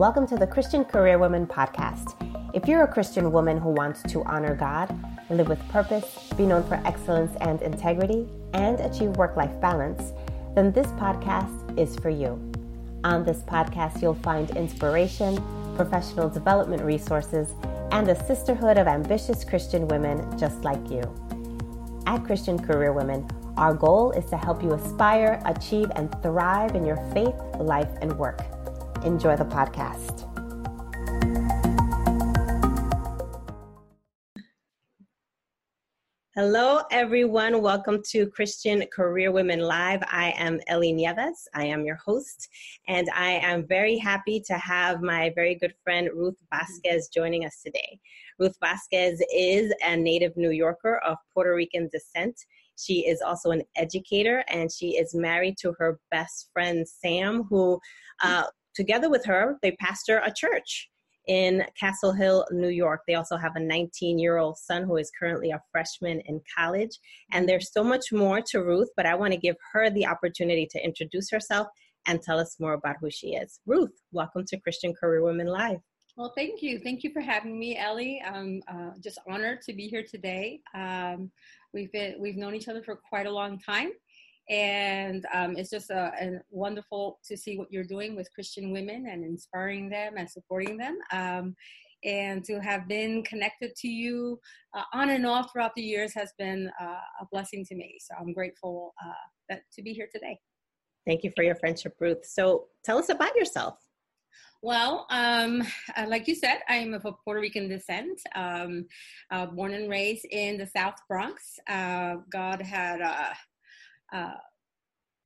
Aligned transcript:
Welcome 0.00 0.26
to 0.28 0.36
the 0.36 0.46
Christian 0.46 0.86
Career 0.86 1.18
Women 1.18 1.46
Podcast. 1.46 2.14
If 2.54 2.66
you're 2.66 2.84
a 2.84 2.88
Christian 2.88 3.30
woman 3.32 3.58
who 3.58 3.68
wants 3.68 4.02
to 4.04 4.24
honor 4.24 4.54
God, 4.54 4.88
live 5.28 5.46
with 5.46 5.60
purpose, 5.68 6.30
be 6.38 6.46
known 6.46 6.66
for 6.66 6.80
excellence 6.86 7.36
and 7.42 7.60
integrity, 7.60 8.26
and 8.54 8.80
achieve 8.80 9.10
work 9.18 9.36
life 9.36 9.52
balance, 9.60 10.14
then 10.54 10.72
this 10.72 10.86
podcast 10.92 11.78
is 11.78 11.96
for 11.96 12.08
you. 12.08 12.40
On 13.04 13.26
this 13.26 13.42
podcast, 13.42 14.00
you'll 14.00 14.14
find 14.14 14.48
inspiration, 14.56 15.36
professional 15.76 16.30
development 16.30 16.80
resources, 16.80 17.52
and 17.92 18.08
a 18.08 18.24
sisterhood 18.24 18.78
of 18.78 18.86
ambitious 18.86 19.44
Christian 19.44 19.86
women 19.86 20.24
just 20.38 20.64
like 20.64 20.80
you. 20.90 21.02
At 22.06 22.24
Christian 22.24 22.58
Career 22.58 22.94
Women, 22.94 23.28
our 23.58 23.74
goal 23.74 24.12
is 24.12 24.24
to 24.30 24.38
help 24.38 24.62
you 24.62 24.72
aspire, 24.72 25.42
achieve, 25.44 25.92
and 25.94 26.10
thrive 26.22 26.74
in 26.74 26.86
your 26.86 26.96
faith, 27.12 27.34
life, 27.58 27.90
and 28.00 28.16
work. 28.16 28.40
Enjoy 29.04 29.34
the 29.34 29.46
podcast. 29.46 30.26
Hello, 36.36 36.82
everyone. 36.90 37.62
Welcome 37.62 38.02
to 38.10 38.26
Christian 38.28 38.84
Career 38.92 39.32
Women 39.32 39.60
Live. 39.60 40.02
I 40.06 40.34
am 40.36 40.60
Ellie 40.66 40.92
Nieves. 40.92 41.48
I 41.54 41.64
am 41.64 41.84
your 41.84 41.96
host, 41.96 42.48
and 42.88 43.08
I 43.14 43.30
am 43.30 43.66
very 43.66 43.96
happy 43.96 44.40
to 44.46 44.54
have 44.54 45.00
my 45.00 45.32
very 45.34 45.54
good 45.54 45.74
friend 45.82 46.10
Ruth 46.14 46.36
Vasquez 46.52 47.08
joining 47.08 47.46
us 47.46 47.62
today. 47.64 47.98
Ruth 48.38 48.56
Vasquez 48.62 49.22
is 49.34 49.72
a 49.82 49.96
native 49.96 50.36
New 50.36 50.50
Yorker 50.50 51.00
of 51.06 51.16
Puerto 51.32 51.54
Rican 51.54 51.88
descent. 51.90 52.38
She 52.78 53.06
is 53.06 53.20
also 53.20 53.50
an 53.50 53.62
educator, 53.76 54.44
and 54.48 54.70
she 54.70 54.96
is 54.96 55.14
married 55.14 55.56
to 55.58 55.74
her 55.78 56.00
best 56.10 56.48
friend 56.52 56.86
Sam, 56.88 57.44
who, 57.50 57.78
uh, 58.22 58.44
together 58.74 59.10
with 59.10 59.24
her, 59.26 59.58
they 59.62 59.72
pastor 59.72 60.20
a 60.24 60.32
church 60.32 60.88
in 61.26 61.64
Castle 61.78 62.12
Hill, 62.12 62.46
New 62.50 62.68
York. 62.68 63.02
They 63.06 63.14
also 63.14 63.36
have 63.36 63.54
a 63.54 63.60
19 63.60 64.18
year 64.18 64.38
old 64.38 64.58
son 64.58 64.84
who 64.84 64.96
is 64.96 65.10
currently 65.18 65.50
a 65.50 65.62
freshman 65.70 66.20
in 66.26 66.40
college. 66.56 66.98
And 67.32 67.48
there's 67.48 67.72
so 67.72 67.84
much 67.84 68.12
more 68.12 68.40
to 68.50 68.62
Ruth, 68.62 68.88
but 68.96 69.06
I 69.06 69.14
want 69.14 69.32
to 69.32 69.38
give 69.38 69.56
her 69.72 69.90
the 69.90 70.06
opportunity 70.06 70.66
to 70.72 70.84
introduce 70.84 71.30
herself 71.30 71.68
and 72.06 72.22
tell 72.22 72.38
us 72.38 72.56
more 72.58 72.72
about 72.72 72.96
who 73.00 73.10
she 73.10 73.34
is. 73.34 73.60
Ruth, 73.66 73.92
welcome 74.12 74.44
to 74.46 74.60
Christian 74.60 74.94
Career 74.94 75.22
Women 75.22 75.46
Live. 75.46 75.80
Well, 76.16 76.32
thank 76.36 76.60
you. 76.60 76.78
Thank 76.80 77.02
you 77.02 77.12
for 77.12 77.20
having 77.20 77.58
me, 77.58 77.78
Ellie. 77.78 78.22
I'm 78.26 78.62
uh, 78.68 78.90
just 79.02 79.18
honored 79.28 79.62
to 79.62 79.72
be 79.72 79.88
here 79.88 80.04
today. 80.08 80.60
Um, 80.74 81.30
we've 81.72 81.90
been 81.92 82.16
we've 82.20 82.36
known 82.36 82.54
each 82.54 82.68
other 82.68 82.82
for 82.82 82.96
quite 82.96 83.26
a 83.26 83.30
long 83.30 83.58
time, 83.58 83.92
and 84.50 85.24
um, 85.32 85.56
it's 85.56 85.70
just 85.70 85.90
a, 85.90 86.12
a, 86.20 86.40
wonderful 86.50 87.20
to 87.24 87.36
see 87.36 87.56
what 87.56 87.68
you're 87.70 87.84
doing 87.84 88.16
with 88.16 88.32
Christian 88.34 88.72
women 88.72 89.06
and 89.08 89.24
inspiring 89.24 89.88
them 89.88 90.14
and 90.16 90.28
supporting 90.28 90.76
them. 90.76 90.98
Um, 91.12 91.54
and 92.02 92.42
to 92.44 92.60
have 92.60 92.88
been 92.88 93.22
connected 93.22 93.76
to 93.76 93.88
you 93.88 94.40
uh, 94.74 94.82
on 94.92 95.10
and 95.10 95.24
off 95.24 95.52
throughout 95.52 95.74
the 95.76 95.82
years 95.82 96.12
has 96.14 96.32
been 96.38 96.70
uh, 96.80 96.98
a 97.20 97.26
blessing 97.30 97.64
to 97.66 97.76
me. 97.76 97.96
So 98.00 98.14
I'm 98.18 98.32
grateful 98.32 98.94
uh, 99.04 99.12
that, 99.50 99.62
to 99.74 99.82
be 99.82 99.92
here 99.92 100.08
today. 100.12 100.38
Thank 101.06 101.22
you 101.22 101.32
for 101.36 101.44
your 101.44 101.54
friendship, 101.54 101.94
Ruth. 102.00 102.24
So 102.24 102.66
tell 102.84 102.98
us 102.98 103.08
about 103.08 103.36
yourself. 103.36 103.78
Well, 104.62 105.06
um, 105.10 105.62
uh, 105.96 106.06
like 106.08 106.26
you 106.28 106.34
said, 106.34 106.58
I 106.68 106.76
am 106.76 106.92
of 106.92 107.04
a 107.06 107.12
Puerto 107.12 107.40
Rican 107.40 107.68
descent, 107.68 108.20
um, 108.34 108.86
uh, 109.30 109.46
born 109.46 109.72
and 109.72 109.88
raised 109.88 110.26
in 110.30 110.58
the 110.58 110.66
South 110.66 110.96
Bronx. 111.08 111.58
Uh, 111.66 112.16
God 112.30 112.60
had 112.60 113.00
uh, 113.00 113.32
uh, 114.12 114.34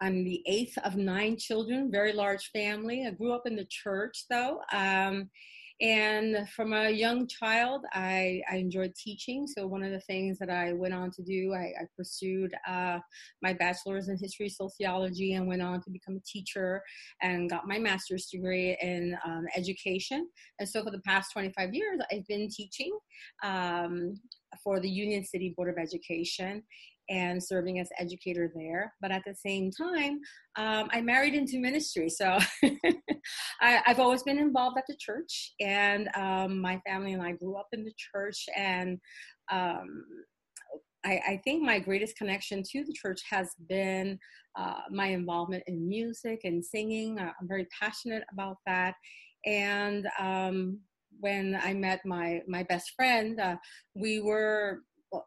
I'm 0.00 0.24
the 0.24 0.42
eighth 0.46 0.76
of 0.84 0.96
nine 0.96 1.36
children, 1.38 1.90
very 1.90 2.12
large 2.12 2.50
family. 2.50 3.06
I 3.06 3.10
grew 3.10 3.32
up 3.32 3.46
in 3.46 3.56
the 3.56 3.66
church 3.68 4.24
though. 4.28 4.60
Um, 4.72 5.30
and 5.80 6.48
from 6.50 6.72
a 6.72 6.88
young 6.88 7.26
child, 7.26 7.84
I, 7.92 8.40
I, 8.50 8.56
enjoyed 8.58 8.94
teaching. 8.94 9.48
So, 9.48 9.66
one 9.66 9.82
of 9.82 9.90
the 9.90 10.00
things 10.00 10.38
that 10.38 10.48
I 10.48 10.72
went 10.72 10.94
on 10.94 11.10
to 11.10 11.22
do, 11.22 11.52
I, 11.52 11.72
I 11.80 11.86
pursued 11.96 12.54
uh, 12.66 13.00
my 13.42 13.54
bachelor's 13.54 14.08
in 14.08 14.16
history 14.16 14.48
sociology 14.48 15.34
and 15.34 15.48
went 15.48 15.62
on 15.62 15.82
to 15.82 15.90
become 15.90 16.16
a 16.16 16.20
teacher 16.20 16.80
and 17.22 17.50
got 17.50 17.66
my 17.66 17.80
master's 17.80 18.26
degree 18.26 18.76
in 18.80 19.16
um, 19.26 19.46
education. 19.56 20.28
And 20.60 20.68
so, 20.68 20.84
for 20.84 20.92
the 20.92 21.00
past 21.00 21.32
25 21.32 21.74
years, 21.74 22.00
I've 22.12 22.26
been 22.28 22.48
teaching 22.48 22.96
um, 23.42 24.20
for 24.62 24.78
the 24.78 24.88
Union 24.88 25.24
City 25.24 25.54
Board 25.56 25.70
of 25.70 25.82
Education 25.82 26.62
and 27.08 27.42
serving 27.42 27.80
as 27.80 27.88
educator 27.98 28.50
there. 28.54 28.92
But 29.00 29.10
at 29.10 29.22
the 29.26 29.34
same 29.34 29.70
time, 29.70 30.20
um, 30.56 30.88
I 30.92 31.00
married 31.00 31.34
into 31.34 31.58
ministry. 31.58 32.08
So 32.08 32.38
I, 33.60 33.82
have 33.84 34.00
always 34.00 34.22
been 34.22 34.38
involved 34.38 34.78
at 34.78 34.84
the 34.88 34.96
church, 34.98 35.52
and 35.60 36.08
um, 36.16 36.60
my 36.60 36.80
family 36.86 37.12
and 37.12 37.22
I 37.22 37.32
grew 37.32 37.56
up 37.56 37.68
in 37.72 37.84
the 37.84 37.92
church. 37.96 38.46
And 38.56 38.98
um, 39.50 40.04
I, 41.04 41.20
I, 41.26 41.40
think 41.44 41.62
my 41.62 41.78
greatest 41.78 42.16
connection 42.16 42.62
to 42.72 42.84
the 42.84 42.94
church 42.94 43.20
has 43.28 43.50
been 43.68 44.18
uh, 44.56 44.80
my 44.90 45.08
involvement 45.08 45.64
in 45.66 45.86
music 45.86 46.40
and 46.44 46.64
singing. 46.64 47.18
I'm 47.18 47.34
very 47.42 47.66
passionate 47.78 48.24
about 48.32 48.56
that. 48.66 48.94
And 49.44 50.06
um, 50.18 50.80
when 51.20 51.58
I 51.62 51.74
met 51.74 52.00
my 52.04 52.40
my 52.48 52.62
best 52.64 52.92
friend, 52.96 53.40
uh, 53.40 53.56
we 53.94 54.20
were 54.20 54.80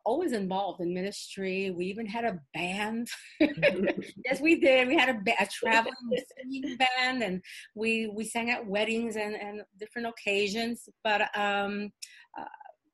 always 0.05 0.31
involved 0.31 0.81
in 0.81 0.93
ministry. 0.93 1.71
We 1.71 1.85
even 1.85 2.05
had 2.05 2.25
a 2.25 2.39
band. 2.53 3.07
yes, 3.39 4.41
we 4.41 4.59
did. 4.59 4.87
We 4.87 4.97
had 4.97 5.09
a, 5.09 5.43
a 5.43 5.47
traveling 5.51 5.93
singing 6.37 6.77
band, 6.77 7.23
and 7.23 7.41
we 7.75 8.07
we 8.13 8.25
sang 8.25 8.49
at 8.49 8.65
weddings 8.65 9.15
and, 9.15 9.35
and 9.35 9.61
different 9.79 10.07
occasions. 10.07 10.87
But 11.03 11.21
um, 11.37 11.91
uh, 12.37 12.45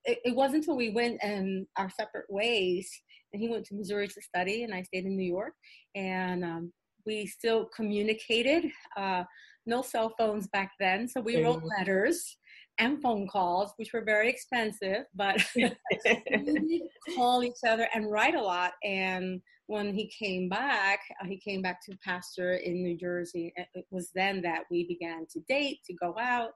it, 0.05 0.19
it, 0.25 0.35
wasn't 0.35 0.57
until 0.57 0.75
we 0.75 0.89
went 0.89 1.23
in 1.23 1.67
our 1.77 1.89
separate 1.89 2.25
ways, 2.29 2.89
and 3.31 3.41
he 3.41 3.49
went 3.49 3.65
to 3.65 3.75
Missouri 3.75 4.07
to 4.07 4.21
study, 4.21 4.63
and 4.63 4.73
I 4.73 4.83
stayed 4.83 5.05
in 5.05 5.17
New 5.17 5.29
York, 5.29 5.53
and 5.95 6.43
um, 6.43 6.73
we 7.05 7.25
still 7.25 7.69
communicated. 7.75 8.65
Uh, 8.97 9.23
no 9.65 9.81
cell 9.81 10.13
phones 10.17 10.47
back 10.47 10.71
then, 10.79 11.07
so 11.07 11.21
we 11.21 11.41
wrote 11.41 11.59
mm-hmm. 11.59 11.79
letters 11.79 12.37
and 12.79 13.01
phone 13.01 13.27
calls, 13.27 13.73
which 13.77 13.93
were 13.93 14.03
very 14.03 14.29
expensive, 14.29 15.05
but 15.15 15.43
we 15.55 16.89
call 17.15 17.43
each 17.43 17.63
other 17.67 17.87
and 17.93 18.11
write 18.11 18.35
a 18.35 18.41
lot. 18.41 18.73
And 18.83 19.41
when 19.67 19.93
he 19.93 20.07
came 20.07 20.49
back, 20.49 20.99
uh, 21.21 21.27
he 21.27 21.37
came 21.37 21.61
back 21.61 21.83
to 21.85 21.97
pastor 22.03 22.55
in 22.55 22.83
New 22.83 22.97
Jersey. 22.97 23.53
It 23.55 23.85
was 23.91 24.11
then 24.13 24.41
that 24.41 24.63
we 24.69 24.85
began 24.87 25.25
to 25.33 25.39
date, 25.47 25.79
to 25.85 25.93
go 25.93 26.15
out, 26.19 26.51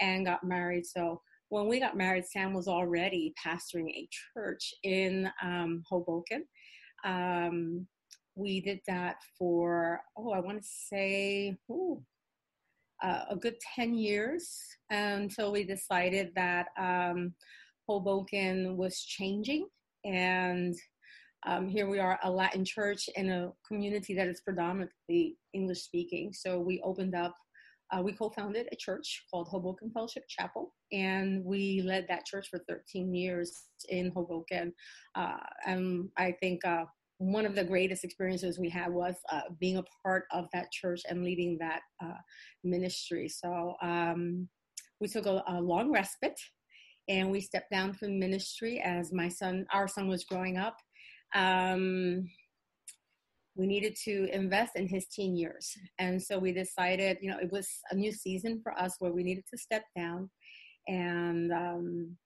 and 0.00 0.26
got 0.26 0.44
married. 0.44 0.86
So 0.86 1.20
when 1.48 1.68
we 1.68 1.80
got 1.80 1.96
married, 1.96 2.26
Sam 2.26 2.54
was 2.54 2.68
already 2.68 3.34
pastoring 3.44 3.88
a 3.90 4.08
church 4.34 4.72
in 4.84 5.30
um, 5.42 5.82
Hoboken. 5.88 6.44
Um, 7.04 7.86
we 8.34 8.60
did 8.60 8.80
that 8.86 9.16
for, 9.38 10.00
oh, 10.16 10.30
I 10.30 10.40
want 10.40 10.62
to 10.62 10.68
say, 10.68 11.58
ooh, 11.70 12.02
uh, 13.02 13.24
a 13.30 13.36
good 13.36 13.56
10 13.74 13.94
years 13.94 14.58
until 14.90 15.52
we 15.52 15.64
decided 15.64 16.30
that 16.34 16.66
um, 16.78 17.34
Hoboken 17.88 18.76
was 18.76 19.02
changing. 19.02 19.66
And 20.04 20.74
um, 21.46 21.68
here 21.68 21.88
we 21.88 21.98
are, 21.98 22.18
a 22.22 22.30
Latin 22.30 22.64
church 22.64 23.08
in 23.16 23.30
a 23.30 23.50
community 23.66 24.14
that 24.14 24.28
is 24.28 24.40
predominantly 24.42 25.36
English 25.52 25.82
speaking. 25.82 26.32
So 26.32 26.60
we 26.60 26.80
opened 26.84 27.14
up, 27.14 27.34
uh, 27.92 28.00
we 28.00 28.12
co 28.12 28.30
founded 28.30 28.68
a 28.70 28.76
church 28.76 29.24
called 29.30 29.48
Hoboken 29.48 29.90
Fellowship 29.90 30.24
Chapel, 30.28 30.72
and 30.92 31.44
we 31.44 31.82
led 31.82 32.06
that 32.08 32.24
church 32.24 32.48
for 32.48 32.60
13 32.68 33.12
years 33.12 33.64
in 33.88 34.12
Hoboken. 34.14 34.72
Uh, 35.16 35.38
and 35.66 36.08
I 36.16 36.32
think 36.40 36.64
uh, 36.64 36.84
one 37.22 37.46
of 37.46 37.54
the 37.54 37.62
greatest 37.62 38.02
experiences 38.02 38.58
we 38.58 38.68
had 38.68 38.92
was 38.92 39.14
uh, 39.30 39.42
being 39.60 39.76
a 39.76 39.84
part 40.02 40.24
of 40.32 40.46
that 40.52 40.72
church 40.72 41.02
and 41.08 41.22
leading 41.22 41.56
that 41.60 41.80
uh, 42.04 42.18
ministry. 42.64 43.28
So 43.28 43.74
um, 43.80 44.48
we 45.00 45.06
took 45.06 45.26
a, 45.26 45.42
a, 45.46 45.60
long 45.60 45.92
respite 45.92 46.38
and 47.08 47.30
we 47.30 47.40
stepped 47.40 47.70
down 47.70 47.92
from 47.92 48.18
ministry 48.18 48.80
as 48.84 49.12
my 49.12 49.28
son, 49.28 49.66
our 49.72 49.86
son 49.86 50.08
was 50.08 50.24
growing 50.24 50.58
up. 50.58 50.76
Um, 51.34 52.28
we 53.54 53.66
needed 53.66 53.96
to 54.04 54.28
invest 54.32 54.72
in 54.74 54.88
his 54.88 55.06
teen 55.06 55.36
years. 55.36 55.76
And 56.00 56.20
so 56.20 56.40
we 56.40 56.52
decided, 56.52 57.18
you 57.20 57.30
know, 57.30 57.38
it 57.38 57.52
was 57.52 57.68
a 57.90 57.94
new 57.94 58.10
season 58.10 58.60
for 58.64 58.72
us 58.72 58.96
where 58.98 59.12
we 59.12 59.22
needed 59.22 59.44
to 59.52 59.58
step 59.58 59.84
down 59.96 60.28
and 60.88 61.52
um, 61.52 62.16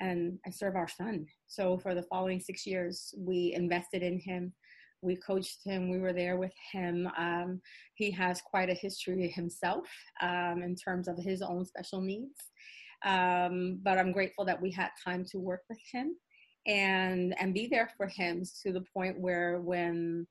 and 0.00 0.38
I 0.46 0.50
serve 0.50 0.76
our 0.76 0.88
son. 0.88 1.26
So 1.46 1.78
for 1.78 1.94
the 1.94 2.02
following 2.02 2.40
six 2.40 2.66
years, 2.66 3.14
we 3.16 3.52
invested 3.54 4.02
in 4.02 4.18
him. 4.18 4.52
We 5.02 5.16
coached 5.16 5.58
him. 5.64 5.90
We 5.90 5.98
were 5.98 6.12
there 6.12 6.36
with 6.36 6.54
him. 6.72 7.08
Um, 7.16 7.60
he 7.94 8.10
has 8.12 8.40
quite 8.40 8.68
a 8.68 8.74
history 8.74 9.28
himself 9.28 9.86
um, 10.20 10.62
in 10.62 10.74
terms 10.74 11.08
of 11.08 11.16
his 11.18 11.42
own 11.42 11.64
special 11.64 12.00
needs. 12.00 12.50
Um, 13.04 13.78
but 13.82 13.98
I'm 13.98 14.12
grateful 14.12 14.44
that 14.46 14.60
we 14.60 14.72
had 14.72 14.90
time 15.04 15.24
to 15.30 15.38
work 15.38 15.62
with 15.68 15.78
him 15.92 16.16
and 16.66 17.34
and 17.40 17.54
be 17.54 17.66
there 17.66 17.90
for 17.96 18.06
him 18.06 18.42
to 18.62 18.72
the 18.72 18.84
point 18.94 19.18
where 19.18 19.60
when 19.60 20.26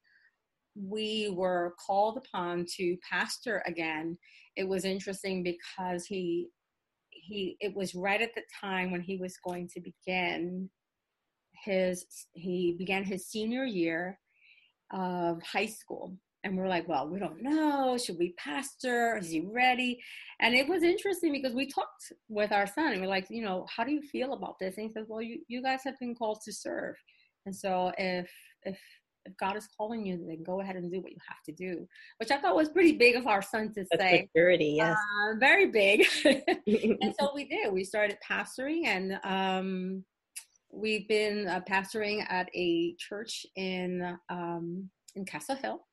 we 0.75 1.33
were 1.33 1.73
called 1.83 2.17
upon 2.17 2.65
to 2.77 2.95
pastor 3.09 3.63
again 3.65 4.17
it 4.55 4.67
was 4.67 4.85
interesting 4.85 5.43
because 5.43 6.05
he 6.05 6.47
he 7.27 7.57
it 7.59 7.75
was 7.75 7.93
right 7.93 8.21
at 8.21 8.33
the 8.35 8.43
time 8.61 8.91
when 8.91 9.01
he 9.01 9.17
was 9.17 9.37
going 9.43 9.67
to 9.73 9.81
begin 9.81 10.69
his 11.63 12.05
he 12.33 12.75
began 12.77 13.03
his 13.03 13.27
senior 13.27 13.65
year 13.65 14.19
of 14.91 15.41
high 15.43 15.65
school. 15.65 16.17
And 16.43 16.57
we're 16.57 16.67
like 16.67 16.87
well 16.87 17.09
we 17.09 17.19
don't 17.19 17.41
know. 17.41 17.97
Should 17.97 18.17
we 18.17 18.33
pastor? 18.37 19.17
Is 19.17 19.29
he 19.31 19.41
ready? 19.41 19.99
And 20.39 20.55
it 20.55 20.67
was 20.67 20.83
interesting 20.83 21.33
because 21.33 21.53
we 21.53 21.67
talked 21.67 22.13
with 22.29 22.51
our 22.51 22.67
son 22.67 22.93
and 22.93 23.01
we're 23.01 23.07
like 23.07 23.27
you 23.29 23.43
know 23.43 23.65
how 23.75 23.83
do 23.83 23.91
you 23.91 24.01
feel 24.01 24.33
about 24.33 24.57
this? 24.59 24.77
And 24.77 24.87
he 24.87 24.93
says 24.93 25.07
well 25.09 25.21
you, 25.21 25.39
you 25.47 25.61
guys 25.61 25.81
have 25.83 25.99
been 25.99 26.15
called 26.15 26.39
to 26.45 26.53
serve. 26.53 26.95
And 27.45 27.55
so 27.55 27.91
if 27.97 28.29
if 28.63 28.79
if 29.27 29.37
God 29.37 29.57
is 29.57 29.67
calling 29.77 30.05
you, 30.05 30.25
then 30.25 30.43
go 30.43 30.61
ahead 30.61 30.75
and 30.75 30.91
do 30.91 31.01
what 31.01 31.11
you 31.11 31.17
have 31.27 31.43
to 31.43 31.51
do, 31.51 31.87
which 32.17 32.31
I 32.31 32.37
thought 32.37 32.55
was 32.55 32.69
pretty 32.69 32.93
big 32.93 33.15
of 33.15 33.27
our 33.27 33.41
son 33.41 33.73
to 33.73 33.85
That's 33.91 34.01
say. 34.01 34.29
Maturity, 34.33 34.73
yes. 34.77 34.97
Uh, 34.97 35.35
very 35.39 35.67
big. 35.67 36.05
and 36.25 37.13
so 37.19 37.31
we 37.35 37.45
did. 37.45 37.71
We 37.71 37.83
started 37.83 38.17
pastoring, 38.27 38.85
and 38.85 39.19
um, 39.23 40.03
we've 40.71 41.07
been 41.07 41.47
uh, 41.47 41.61
pastoring 41.69 42.25
at 42.29 42.49
a 42.55 42.95
church 42.97 43.45
in 43.55 44.17
um, 44.29 44.89
in 45.15 45.25
Castle 45.25 45.55
Hill, 45.55 45.85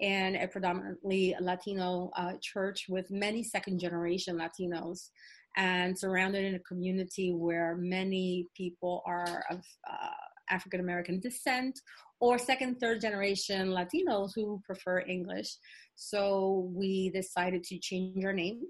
and 0.00 0.36
a 0.36 0.48
predominantly 0.48 1.34
Latino 1.40 2.10
uh, 2.16 2.32
church 2.40 2.86
with 2.88 3.10
many 3.10 3.42
second 3.42 3.78
generation 3.78 4.38
Latinos, 4.38 5.10
and 5.56 5.98
surrounded 5.98 6.44
in 6.44 6.54
a 6.54 6.60
community 6.60 7.32
where 7.32 7.76
many 7.76 8.46
people 8.56 9.02
are 9.06 9.44
of 9.50 9.58
uh, 9.90 10.27
African 10.50 10.80
American 10.80 11.20
descent 11.20 11.78
or 12.20 12.38
second, 12.38 12.80
third 12.80 13.00
generation 13.00 13.68
Latinos 13.68 14.30
who 14.34 14.60
prefer 14.64 15.00
English. 15.00 15.56
So 15.94 16.70
we 16.74 17.10
decided 17.10 17.62
to 17.64 17.78
change 17.78 18.24
our 18.24 18.32
name. 18.32 18.60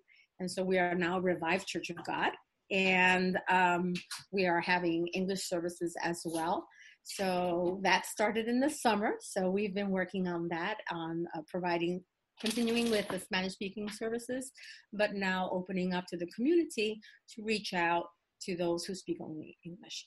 And 0.41 0.51
so 0.51 0.63
we 0.63 0.79
are 0.79 0.95
now 0.95 1.19
Revived 1.19 1.67
Church 1.67 1.91
of 1.91 2.05
God. 2.05 2.33
And 2.71 3.39
um, 3.51 3.95
we 4.31 4.47
are 4.47 4.61
having 4.61 5.07
English 5.09 5.49
services 5.49 5.97
as 6.03 6.23
well. 6.25 6.67
So 7.05 7.81
that 7.83 8.05
started 8.05 8.49
in 8.49 8.61
the 8.61 8.69
summer. 8.69 9.15
So 9.21 9.51
we've 9.51 9.75
been 9.75 9.91
working 9.91 10.29
on 10.29 10.49
that, 10.49 10.77
on 10.91 11.27
uh, 11.35 11.41
providing, 11.49 12.05
continuing 12.41 12.91
with 12.91 13.09
the 13.09 13.19
Spanish 13.19 13.55
speaking 13.55 13.89
services, 13.89 14.53
but 14.93 15.15
now 15.15 15.49
opening 15.51 15.95
up 15.95 16.05
to 16.09 16.19
the 16.19 16.27
community 16.37 17.01
to 17.35 17.43
reach 17.43 17.73
out 17.73 18.05
to 18.43 18.57
those 18.57 18.85
who 18.85 18.95
speak 18.95 19.17
only 19.23 19.57
English. 19.65 20.07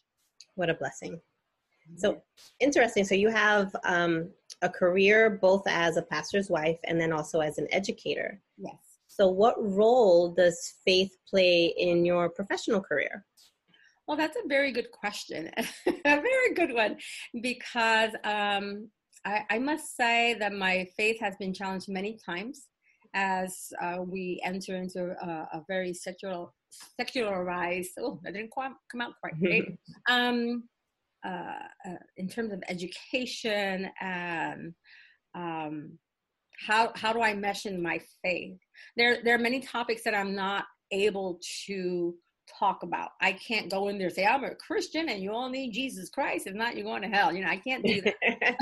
What 0.54 0.70
a 0.70 0.76
blessing. 0.76 1.20
So 1.98 2.22
interesting. 2.60 3.04
So 3.04 3.16
you 3.16 3.30
have 3.30 3.76
um, 3.84 4.30
a 4.62 4.70
career 4.70 5.40
both 5.42 5.64
as 5.68 5.98
a 5.98 6.02
pastor's 6.02 6.50
wife 6.50 6.80
and 6.86 7.00
then 7.00 7.12
also 7.12 7.40
as 7.40 7.58
an 7.58 7.68
educator. 7.72 8.42
Yes. 8.58 8.76
So 9.08 9.28
what 9.28 9.56
role 9.60 10.32
does 10.32 10.76
faith 10.86 11.16
play 11.30 11.74
in 11.78 12.06
your 12.06 12.30
professional 12.30 12.82
career? 12.82 13.26
Well, 14.08 14.18
that's 14.18 14.38
a 14.38 14.48
very 14.48 14.72
good 14.72 14.90
question. 14.92 15.52
a 15.88 15.94
very 16.04 16.54
good 16.56 16.74
one 16.74 16.98
because 17.42 18.12
um, 18.24 18.90
I, 19.26 19.44
I, 19.50 19.60
must 19.60 19.96
say 19.96 20.36
that 20.40 20.54
my 20.54 20.88
faith 20.98 21.20
has 21.20 21.36
been 21.38 21.54
challenged 21.54 21.88
many 21.88 22.18
times 22.26 22.68
as 23.14 23.72
uh, 23.82 23.98
we 24.02 24.42
enter 24.44 24.76
into 24.76 25.16
a, 25.22 25.58
a 25.58 25.64
very 25.68 25.94
secular, 25.94 26.48
secularized. 27.00 27.92
Oh, 28.00 28.20
that 28.24 28.34
didn't 28.34 28.52
quite 28.52 28.72
come 28.92 29.02
out 29.02 29.14
quite 29.22 29.34
right. 29.42 29.78
um, 30.10 30.64
in 32.18 32.28
terms 32.30 32.54
of 32.54 32.64
education 32.68 33.90
and 34.02 34.74
um, 35.36 35.98
how 36.68 36.92
how 36.96 37.14
do 37.14 37.22
I 37.22 37.34
mesh 37.34 37.66
in 37.66 37.82
my 37.82 38.00
faith? 38.24 38.58
There 38.96 39.24
there 39.24 39.36
are 39.36 39.40
many 39.40 39.60
topics 39.60 40.04
that 40.04 40.16
I'm 40.16 40.36
not 40.36 40.66
able 40.92 41.40
to 41.66 42.16
talk 42.60 42.84
about. 42.84 43.10
I 43.22 43.34
can't 43.34 43.72
go 43.72 43.88
in 43.88 43.98
there 43.98 44.08
and 44.08 44.16
say 44.16 44.26
I'm 44.26 44.44
a 44.44 44.56
Christian 44.56 45.10
and 45.10 45.22
you 45.22 45.32
all 45.32 45.50
need 45.50 45.72
Jesus 45.72 46.10
Christ. 46.10 46.48
If 46.48 46.54
not, 46.54 46.76
you're 46.76 46.86
going 46.86 47.02
to 47.02 47.08
hell. 47.08 47.34
You 47.34 47.44
know, 47.44 47.50
I 47.50 47.58
can't 47.58 47.86
do 47.86 48.02
that. 48.02 48.16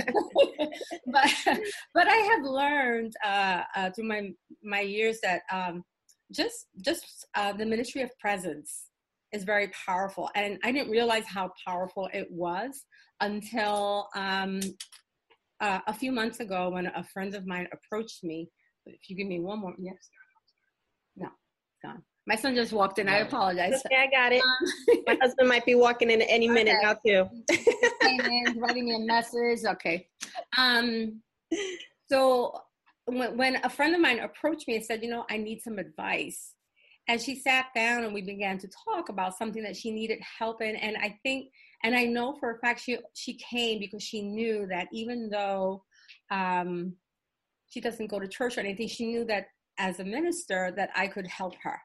but 1.07 1.59
but 1.93 2.07
I 2.07 2.15
have 2.15 2.43
learned 2.43 3.13
uh, 3.25 3.63
uh, 3.75 3.89
through 3.91 4.07
my 4.07 4.29
my 4.63 4.81
years 4.81 5.19
that 5.23 5.41
um, 5.51 5.83
just 6.31 6.67
just 6.83 7.27
uh, 7.35 7.53
the 7.53 7.65
ministry 7.65 8.01
of 8.01 8.11
presence 8.19 8.88
is 9.31 9.43
very 9.43 9.71
powerful. 9.85 10.29
And 10.35 10.59
I 10.63 10.71
didn't 10.71 10.91
realize 10.91 11.25
how 11.25 11.51
powerful 11.65 12.09
it 12.13 12.27
was 12.29 12.85
until 13.21 14.07
um, 14.15 14.61
uh, 15.61 15.79
a 15.87 15.93
few 15.93 16.11
months 16.11 16.39
ago 16.39 16.69
when 16.69 16.87
a 16.87 17.03
friend 17.03 17.35
of 17.35 17.45
mine 17.45 17.67
approached 17.73 18.23
me. 18.23 18.49
If 18.85 19.09
you 19.09 19.15
give 19.15 19.27
me 19.27 19.39
one 19.39 19.59
more, 19.59 19.73
yes. 19.77 19.97
No, 21.15 21.27
it's 21.27 21.77
gone. 21.83 22.03
My 22.25 22.35
son 22.35 22.55
just 22.55 22.71
walked 22.71 22.99
in. 22.99 23.09
I 23.09 23.17
apologize. 23.17 23.81
Okay, 23.85 23.95
I 23.95 24.07
got 24.07 24.31
it. 24.31 24.41
Um, 24.41 25.03
My 25.07 25.17
husband 25.21 25.49
might 25.49 25.65
be 25.65 25.75
walking 25.75 26.11
in 26.11 26.21
any 26.21 26.47
minute 26.47 26.75
okay. 26.83 26.83
now 26.83 27.25
too. 27.25 27.29
came 28.01 28.21
in, 28.21 28.59
writing 28.59 28.85
me 28.85 28.95
a 28.95 28.99
message. 28.99 29.65
Okay. 29.65 30.07
Um, 30.57 31.21
so 32.09 32.53
when, 33.05 33.35
when 33.37 33.55
a 33.63 33.69
friend 33.69 33.95
of 33.95 34.01
mine 34.01 34.19
approached 34.19 34.67
me 34.67 34.75
and 34.75 34.85
said, 34.85 35.03
you 35.03 35.09
know, 35.09 35.25
I 35.29 35.37
need 35.37 35.61
some 35.61 35.79
advice 35.79 36.53
and 37.09 37.19
she 37.19 37.35
sat 37.35 37.65
down 37.75 38.03
and 38.03 38.13
we 38.13 38.21
began 38.21 38.59
to 38.59 38.69
talk 38.85 39.09
about 39.09 39.35
something 39.35 39.63
that 39.63 39.75
she 39.75 39.91
needed 39.91 40.19
help 40.21 40.61
in 40.61 40.75
and 40.77 40.95
i 40.97 41.17
think 41.23 41.47
and 41.83 41.95
i 41.95 42.05
know 42.05 42.37
for 42.39 42.51
a 42.51 42.59
fact 42.59 42.79
she 42.79 42.97
she 43.15 43.33
came 43.33 43.79
because 43.79 44.01
she 44.01 44.21
knew 44.21 44.65
that 44.67 44.87
even 44.93 45.29
though 45.29 45.83
um, 46.31 46.93
she 47.69 47.81
doesn't 47.81 48.07
go 48.07 48.19
to 48.19 48.27
church 48.27 48.57
or 48.57 48.61
anything 48.61 48.87
she 48.87 49.07
knew 49.07 49.25
that 49.25 49.47
as 49.79 49.99
a 49.99 50.03
minister 50.03 50.71
that 50.77 50.89
i 50.95 51.07
could 51.07 51.27
help 51.27 51.55
her. 51.63 51.79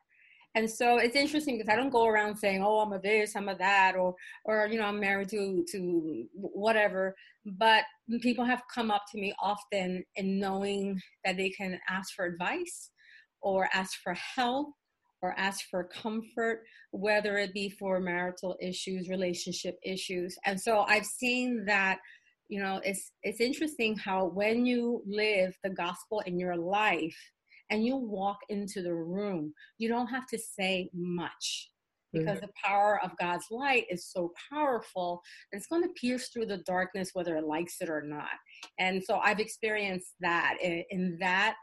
And 0.56 0.70
so 0.70 0.98
it's 0.98 1.16
interesting 1.16 1.56
because 1.58 1.72
i 1.72 1.74
don't 1.74 1.90
go 1.90 2.06
around 2.06 2.36
saying 2.36 2.62
oh 2.62 2.78
i'm 2.78 2.92
a 2.92 3.00
this 3.00 3.34
i'm 3.34 3.48
a 3.48 3.56
that 3.56 3.96
or 3.96 4.14
or 4.44 4.68
you 4.70 4.78
know 4.78 4.84
i'm 4.84 5.00
married 5.00 5.28
to 5.30 5.64
to 5.72 6.26
whatever 6.32 7.16
but 7.44 7.82
people 8.20 8.44
have 8.44 8.62
come 8.72 8.92
up 8.92 9.02
to 9.10 9.18
me 9.18 9.34
often 9.42 10.04
in 10.14 10.38
knowing 10.38 11.00
that 11.24 11.36
they 11.36 11.50
can 11.50 11.80
ask 11.88 12.14
for 12.14 12.24
advice 12.24 12.90
or 13.42 13.68
ask 13.72 13.98
for 14.04 14.14
help 14.14 14.68
or 15.24 15.34
ask 15.38 15.70
for 15.70 15.84
comfort, 15.84 16.64
whether 16.90 17.38
it 17.38 17.54
be 17.54 17.70
for 17.70 17.98
marital 17.98 18.56
issues, 18.60 19.08
relationship 19.08 19.78
issues. 19.82 20.36
And 20.44 20.60
so 20.60 20.80
I've 20.80 21.06
seen 21.06 21.64
that, 21.64 21.98
you 22.48 22.62
know, 22.62 22.78
it's 22.84 23.10
it's 23.22 23.40
interesting 23.40 23.96
how 23.96 24.26
when 24.26 24.66
you 24.66 25.02
live 25.06 25.56
the 25.64 25.70
gospel 25.70 26.20
in 26.26 26.38
your 26.38 26.56
life 26.56 27.16
and 27.70 27.86
you 27.86 27.96
walk 27.96 28.36
into 28.50 28.82
the 28.82 28.92
room, 28.92 29.54
you 29.78 29.88
don't 29.88 30.08
have 30.08 30.26
to 30.26 30.38
say 30.38 30.90
much 30.92 31.70
because 32.12 32.36
mm-hmm. 32.36 32.46
the 32.46 32.52
power 32.62 33.00
of 33.02 33.16
God's 33.18 33.46
light 33.50 33.86
is 33.90 34.06
so 34.06 34.30
powerful 34.52 35.22
and 35.50 35.58
it's 35.58 35.68
going 35.68 35.82
to 35.82 36.00
pierce 36.00 36.28
through 36.28 36.46
the 36.46 36.58
darkness 36.58 37.10
whether 37.14 37.34
it 37.36 37.46
likes 37.46 37.76
it 37.80 37.88
or 37.88 38.02
not. 38.02 38.36
And 38.78 39.02
so 39.02 39.16
I've 39.16 39.40
experienced 39.40 40.12
that 40.20 40.58
in, 40.62 40.84
in 40.90 41.16
that 41.20 41.56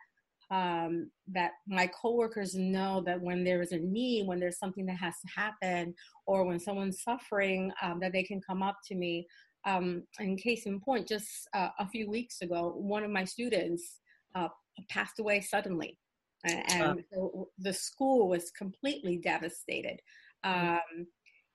um, 0.51 1.10
that 1.31 1.51
my 1.67 1.88
coworkers 1.88 2.53
know 2.55 3.01
that 3.05 3.20
when 3.20 3.43
there 3.43 3.62
is 3.62 3.72
a 3.72 3.79
need, 3.79 4.27
when 4.27 4.39
there's 4.39 4.60
something 4.60 4.86
that 4.86 4.98
has 4.98 5.15
to 5.22 5.41
happen, 5.41 5.96
or 6.27 6.43
when 6.46 6.60
someone's 6.60 7.01
suffering, 7.03 7.72
um, 7.81 8.00
that 8.01 8.12
they 8.12 8.24
can 8.24 8.41
come 8.41 8.62
up 8.62 8.77
to 8.88 8.96
me. 8.96 9.25
Um, 9.65 10.03
in 10.20 10.36
case 10.36 10.65
in 10.65 10.79
point, 10.81 11.08
just 11.08 11.48
uh, 11.53 11.70
a 11.79 11.88
few 11.88 12.10
weeks 12.10 12.41
ago, 12.41 12.74
one 12.75 13.03
of 13.03 13.12
my 13.12 13.24
students 13.24 14.00
uh, 14.36 14.50
passed 14.89 15.20
away 15.20 15.39
suddenly, 15.39 15.98
and 16.43 17.03
the 17.58 17.74
school 17.74 18.27
was 18.27 18.51
completely 18.51 19.17
devastated. 19.17 20.01
Mm-hmm. 20.46 20.70
Um, 20.70 21.08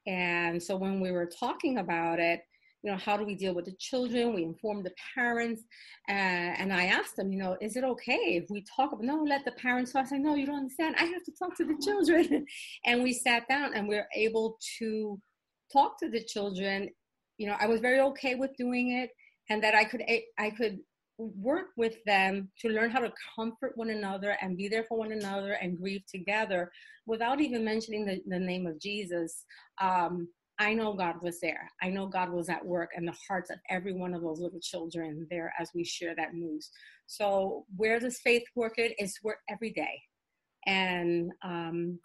and 0.07 0.63
so 0.63 0.77
when 0.77 1.01
we 1.01 1.11
were 1.11 1.27
talking 1.27 1.79
about 1.79 2.21
it, 2.21 2.43
you 2.87 2.93
know, 2.93 2.99
how 2.99 3.17
do 3.17 3.25
we 3.25 3.35
deal 3.35 3.53
with 3.53 3.65
the 3.65 3.75
children? 3.81 4.33
We 4.33 4.45
inform 4.45 4.85
the 4.85 4.93
parents. 5.13 5.63
Uh, 6.09 6.13
and 6.13 6.73
I 6.73 6.85
asked 6.85 7.17
them, 7.17 7.33
you 7.33 7.39
know, 7.41 7.57
is 7.61 7.75
it 7.75 7.83
okay 7.83 8.41
if 8.41 8.49
we 8.49 8.63
talk 8.63 8.93
about, 8.93 9.05
no, 9.05 9.25
let 9.25 9.45
the 9.45 9.51
parents 9.51 9.91
talk. 9.91 10.07
I 10.07 10.09
said, 10.11 10.21
no, 10.21 10.37
you 10.37 10.47
don't 10.47 10.61
understand. 10.61 10.95
I 10.97 11.07
have 11.07 11.25
to 11.25 11.33
talk 11.37 11.57
to 11.57 11.65
the 11.65 11.77
children. 11.85 12.47
and 12.85 13.03
we 13.03 13.13
sat 13.13 13.49
down 13.49 13.75
and 13.75 13.89
we 13.89 13.97
are 13.97 14.07
able 14.15 14.57
to 14.79 15.21
talk 15.73 15.99
to 15.99 16.09
the 16.09 16.23
children. 16.23 16.89
You 17.39 17.49
know, 17.49 17.57
I 17.59 17.67
was 17.67 17.81
very 17.81 17.99
okay 17.99 18.37
with 18.37 18.57
doing 18.57 18.93
it 18.93 19.11
and 19.51 19.61
that 19.65 19.75
I 19.75 19.83
could, 19.83 20.05
I 20.39 20.51
could 20.51 20.79
work 21.19 21.71
with 21.77 21.97
them 22.05 22.53
to 22.61 22.69
learn 22.69 22.91
how 22.91 23.01
to 23.01 23.13
comfort 23.35 23.73
one 23.75 23.91
another 23.91 24.37
and 24.41 24.57
be 24.57 24.69
there 24.69 24.85
for 24.85 24.97
one 24.97 25.11
another 25.11 25.55
and 25.55 25.77
grieve 25.77 26.07
together 26.07 26.71
without 27.05 27.41
even 27.41 27.65
mentioning 27.65 28.07
the, 28.07 28.23
the 28.29 28.39
name 28.39 28.65
of 28.65 28.81
Jesus. 28.81 29.45
Um, 29.81 30.29
I 30.59 30.73
know 30.73 30.95
God 30.95 31.17
was 31.23 31.39
there. 31.41 31.71
I 31.83 31.91
know 31.91 32.07
God 32.07 32.31
was 32.31 32.49
at 32.49 32.65
work 32.65 32.91
in 32.97 33.05
the 33.05 33.15
hearts 33.29 33.51
of 33.51 33.59
every 33.69 33.93
one 33.93 34.15
of 34.15 34.23
those 34.23 34.41
little 34.41 34.61
children 34.61 35.27
there 35.31 35.53
as 35.59 35.71
we 35.75 35.85
share 35.85 36.15
that 36.17 36.35
news. 36.35 36.71
So, 37.07 37.67
where 37.77 38.01
does 38.01 38.19
faith 38.21 38.45
work? 38.55 38.75
It's 38.77 39.23
work 39.23 39.39
every 39.51 39.71
day. 39.71 40.01
And 40.67 41.31
um, 41.43 41.99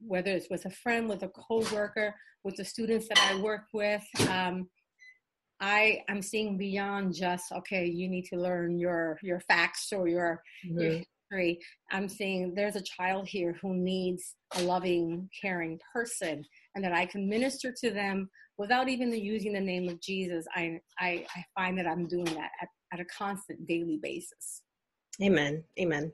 whether 0.00 0.30
it's 0.30 0.50
with 0.50 0.64
a 0.64 0.70
friend, 0.70 1.08
with 1.08 1.22
a 1.22 1.28
coworker, 1.28 2.14
with 2.42 2.56
the 2.56 2.64
students 2.64 3.08
that 3.08 3.18
I 3.18 3.40
work 3.40 3.64
with, 3.72 4.04
um, 4.28 4.68
I 5.60 6.02
am 6.08 6.20
seeing 6.20 6.56
beyond 6.56 7.14
just 7.14 7.52
okay. 7.52 7.86
You 7.86 8.08
need 8.08 8.24
to 8.26 8.36
learn 8.36 8.78
your 8.78 9.18
your 9.22 9.40
facts 9.40 9.92
or 9.92 10.08
your, 10.08 10.42
mm-hmm. 10.66 10.80
your 10.80 10.92
history. 11.30 11.60
I'm 11.90 12.08
seeing 12.08 12.54
there's 12.54 12.76
a 12.76 12.82
child 12.82 13.28
here 13.28 13.56
who 13.62 13.74
needs 13.74 14.34
a 14.56 14.62
loving, 14.62 15.28
caring 15.40 15.78
person, 15.92 16.44
and 16.74 16.84
that 16.84 16.92
I 16.92 17.06
can 17.06 17.28
minister 17.28 17.72
to 17.80 17.90
them 17.90 18.28
without 18.58 18.88
even 18.88 19.12
using 19.12 19.52
the 19.52 19.60
name 19.60 19.88
of 19.88 20.00
Jesus. 20.00 20.46
I 20.54 20.80
I, 20.98 21.26
I 21.36 21.44
find 21.54 21.78
that 21.78 21.86
I'm 21.86 22.06
doing 22.06 22.24
that 22.24 22.50
at, 22.60 22.68
at 22.92 23.00
a 23.00 23.04
constant 23.06 23.66
daily 23.66 23.98
basis. 24.02 24.62
Amen. 25.22 25.62
Amen. 25.78 26.12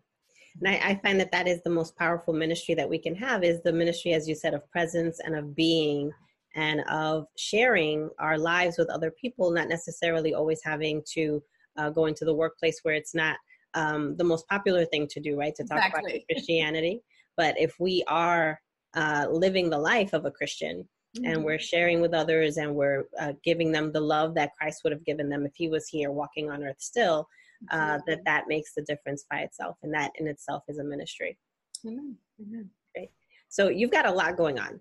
And 0.58 0.68
I, 0.68 0.90
I, 0.90 1.00
find 1.02 1.18
that 1.20 1.32
that 1.32 1.48
is 1.48 1.62
the 1.62 1.70
most 1.70 1.96
powerful 1.96 2.34
ministry 2.34 2.74
that 2.74 2.88
we 2.88 2.98
can 2.98 3.14
have 3.14 3.44
is 3.44 3.62
the 3.62 3.72
ministry, 3.72 4.12
as 4.12 4.28
you 4.28 4.34
said, 4.34 4.52
of 4.52 4.68
presence 4.70 5.20
and 5.24 5.36
of 5.36 5.54
being 5.54 6.10
and 6.56 6.80
of 6.90 7.26
sharing 7.36 8.10
our 8.18 8.36
lives 8.36 8.76
with 8.76 8.90
other 8.90 9.12
people, 9.12 9.50
not 9.52 9.68
necessarily 9.68 10.34
always 10.34 10.60
having 10.64 11.02
to 11.14 11.42
uh, 11.78 11.90
go 11.90 12.06
into 12.06 12.24
the 12.24 12.34
workplace 12.34 12.80
where 12.82 12.94
it's 12.94 13.14
not 13.14 13.36
um, 13.74 14.16
the 14.16 14.24
most 14.24 14.46
popular 14.48 14.84
thing 14.84 15.06
to 15.08 15.20
do, 15.20 15.38
right? 15.38 15.54
To 15.54 15.64
talk 15.64 15.78
exactly. 15.78 16.12
about 16.16 16.22
Christianity. 16.30 17.02
But 17.36 17.58
if 17.58 17.76
we 17.78 18.04
are 18.08 18.60
uh, 18.96 19.26
living 19.30 19.70
the 19.70 19.78
life 19.78 20.12
of 20.12 20.24
a 20.24 20.30
Christian 20.30 20.88
mm-hmm. 21.16 21.30
and 21.30 21.44
we're 21.44 21.58
sharing 21.58 22.00
with 22.00 22.14
others 22.14 22.56
and 22.56 22.74
we're 22.74 23.04
uh, 23.18 23.32
giving 23.44 23.72
them 23.72 23.92
the 23.92 24.00
love 24.00 24.34
that 24.34 24.54
Christ 24.56 24.82
would 24.84 24.92
have 24.92 25.04
given 25.04 25.28
them 25.28 25.46
if 25.46 25.52
he 25.54 25.68
was 25.68 25.88
here 25.88 26.10
walking 26.10 26.50
on 26.50 26.64
earth 26.64 26.80
still, 26.80 27.28
uh, 27.70 27.98
that 28.06 28.24
that 28.24 28.44
makes 28.48 28.74
the 28.74 28.82
difference 28.82 29.24
by 29.30 29.40
itself. 29.40 29.76
And 29.82 29.92
that 29.94 30.12
in 30.18 30.26
itself 30.26 30.64
is 30.68 30.78
a 30.78 30.84
ministry. 30.84 31.38
Amen. 31.86 32.16
Amen. 32.40 32.70
Okay. 32.96 33.10
So 33.48 33.68
you've 33.68 33.90
got 33.90 34.06
a 34.06 34.12
lot 34.12 34.36
going 34.36 34.58
on. 34.58 34.80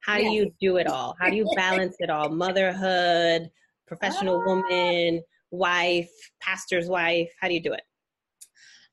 How 0.00 0.16
yes. 0.16 0.30
do 0.30 0.36
you 0.36 0.52
do 0.60 0.76
it 0.76 0.86
all? 0.86 1.16
How 1.20 1.28
do 1.28 1.36
you 1.36 1.48
balance 1.56 1.96
it 1.98 2.08
all? 2.08 2.28
Motherhood, 2.28 3.50
professional 3.86 4.40
ah. 4.40 4.44
woman, 4.44 5.22
wife, 5.50 6.10
pastor's 6.40 6.88
wife. 6.88 7.30
How 7.40 7.48
do 7.48 7.54
you 7.54 7.62
do 7.62 7.72
it? 7.72 7.82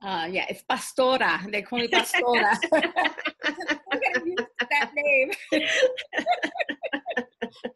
Uh, 0.02 0.28
yeah, 0.30 0.46
it's 0.50 0.64
Pastora. 0.70 1.52
They 1.52 1.62
call 1.62 1.80
me 1.80 1.88
Pastora. 1.88 2.58
Gonna 4.00 4.26
use 4.26 4.38
that 4.70 4.92
name. 4.96 5.32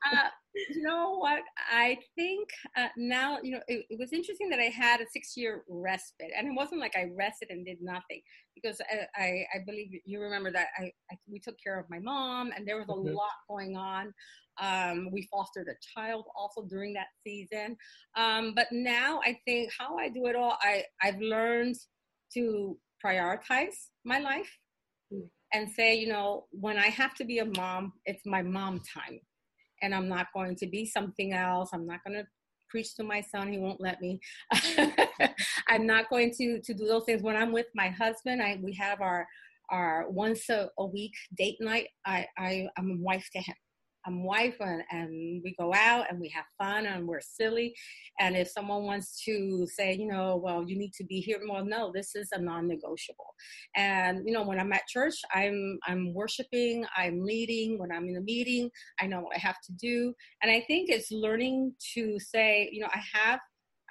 uh, 0.06 0.30
you 0.56 0.82
know 0.82 1.18
what? 1.18 1.42
I 1.72 1.98
think 2.16 2.50
uh, 2.78 2.88
now, 2.98 3.40
you 3.42 3.52
know, 3.52 3.62
it, 3.68 3.86
it, 3.90 4.00
was 4.00 4.14
interesting 4.14 4.50
that 4.50 4.60
I 4.60 4.66
had 4.66 5.00
a 5.02 5.06
six 5.12 5.38
year 5.38 5.64
respite. 5.70 6.32
And 6.38 6.48
it 6.48 6.54
wasn't 6.56 6.82
like 6.82 6.96
I 6.96 7.08
rested 7.16 7.50
and 7.50 7.66
did 7.66 7.78
nothing 7.82 8.22
because 8.56 8.82
I, 8.82 9.22
I, 9.22 9.46
I 9.56 9.58
believe 9.66 9.90
you 10.06 10.22
remember 10.22 10.52
that 10.52 10.68
I, 10.78 10.92
I, 11.12 11.18
we 11.28 11.40
took 11.40 11.56
care 11.64 11.80
of 11.80 11.86
my 11.90 12.00
mom 12.00 12.52
and 12.56 12.68
there 12.68 12.78
was 12.78 12.90
a 12.90 12.92
mm-hmm. 12.92 13.14
lot 13.14 13.32
going 13.48 13.76
on. 13.76 14.14
Um, 14.62 15.10
we 15.12 15.28
fostered 15.32 15.68
a 15.70 16.00
child 16.00 16.26
also 16.36 16.64
during 16.64 16.94
that 16.94 17.08
season. 17.26 17.78
Um, 18.18 18.54
but 18.56 18.68
now 18.72 19.22
I 19.24 19.38
think 19.46 19.72
how 19.78 19.98
I 19.98 20.10
do 20.10 20.26
it 20.26 20.36
all, 20.36 20.58
I, 20.62 20.84
I've 21.02 21.20
learned 21.20 21.76
to 22.34 22.78
prioritize 23.04 23.76
my 24.04 24.20
life. 24.20 24.50
And 25.54 25.70
say, 25.70 25.96
you 25.96 26.08
know, 26.08 26.46
when 26.52 26.78
I 26.78 26.88
have 26.88 27.16
to 27.16 27.26
be 27.26 27.40
a 27.40 27.46
mom, 27.46 27.94
it's 28.06 28.26
my 28.26 28.42
mom 28.42 28.82
time 28.82 29.20
and 29.82 29.94
I'm 29.94 30.08
not 30.08 30.28
going 30.34 30.56
to 30.58 30.68
be 30.68 30.86
something 30.86 31.34
else. 31.34 31.70
I'm 31.74 31.86
not 31.86 32.04
going 32.06 32.18
to 32.18 32.28
preach 32.70 32.96
to 32.96 33.04
my 33.04 33.22
son. 33.22 33.52
He 33.52 33.58
won't 33.58 33.82
let 33.82 34.02
me. 34.02 34.20
I'm 35.68 35.86
not 35.86 36.10
going 36.10 36.32
to 36.36 36.62
to 36.62 36.74
do 36.74 36.86
those 36.86 37.06
things 37.06 37.22
when 37.22 37.36
I'm 37.36 37.52
with 37.52 37.68
my 37.76 37.90
husband. 37.90 38.42
I 38.42 38.60
we 38.62 38.74
have 38.74 39.02
our 39.02 39.28
our 39.72 40.10
once 40.10 40.50
a, 40.50 40.70
a 40.78 40.86
week 40.86 41.14
date 41.38 41.58
night. 41.60 41.88
I, 42.06 42.26
I 42.38 42.68
I'm 42.78 42.92
a 42.92 43.04
wife 43.04 43.28
to 43.34 43.40
him. 43.40 43.56
I'm 44.10 44.24
wife 44.24 44.56
and, 44.60 44.82
and 44.92 45.42
we 45.44 45.56
go 45.60 45.72
out 45.74 46.06
and 46.10 46.20
we 46.20 46.30
have 46.30 46.46
fun 46.58 46.88
and 46.88 47.08
we're 47.08 47.22
silly. 47.22 47.76
And 48.20 48.36
if 48.36 48.50
someone 48.50 48.84
wants 48.84 49.24
to 49.26 49.68
say, 49.68 49.94
you 49.94 50.08
know, 50.08 50.42
well, 50.44 50.68
you 50.68 50.78
need 50.78 50.94
to 50.94 51.04
be 51.04 51.20
here, 51.22 51.40
well, 51.48 51.64
no, 51.64 51.92
this 51.94 52.16
is 52.16 52.30
a 52.32 52.42
non-negotiable. 52.42 53.36
And 53.76 54.24
you 54.26 54.34
know, 54.34 54.44
when 54.44 54.60
I'm 54.60 54.74
at 54.74 54.88
church, 54.88 55.16
I'm 55.34 55.78
I'm 55.88 56.14
worshiping, 56.14 56.86
I'm 56.98 57.24
leading. 57.24 57.78
When 57.78 57.92
I'm 57.92 58.10
in 58.10 58.18
a 58.18 58.22
meeting, 58.22 58.72
I 59.00 59.06
know 59.06 59.22
what 59.22 59.36
I 59.36 59.40
have 59.40 59.62
to 59.66 59.74
do. 59.74 60.14
And 60.42 60.52
I 60.52 60.62
think 60.62 60.90
it's 60.90 61.12
learning 61.12 61.74
to 61.94 62.20
say, 62.20 62.70
you 62.72 62.82
know, 62.82 62.90
I 62.94 63.02
have 63.14 63.40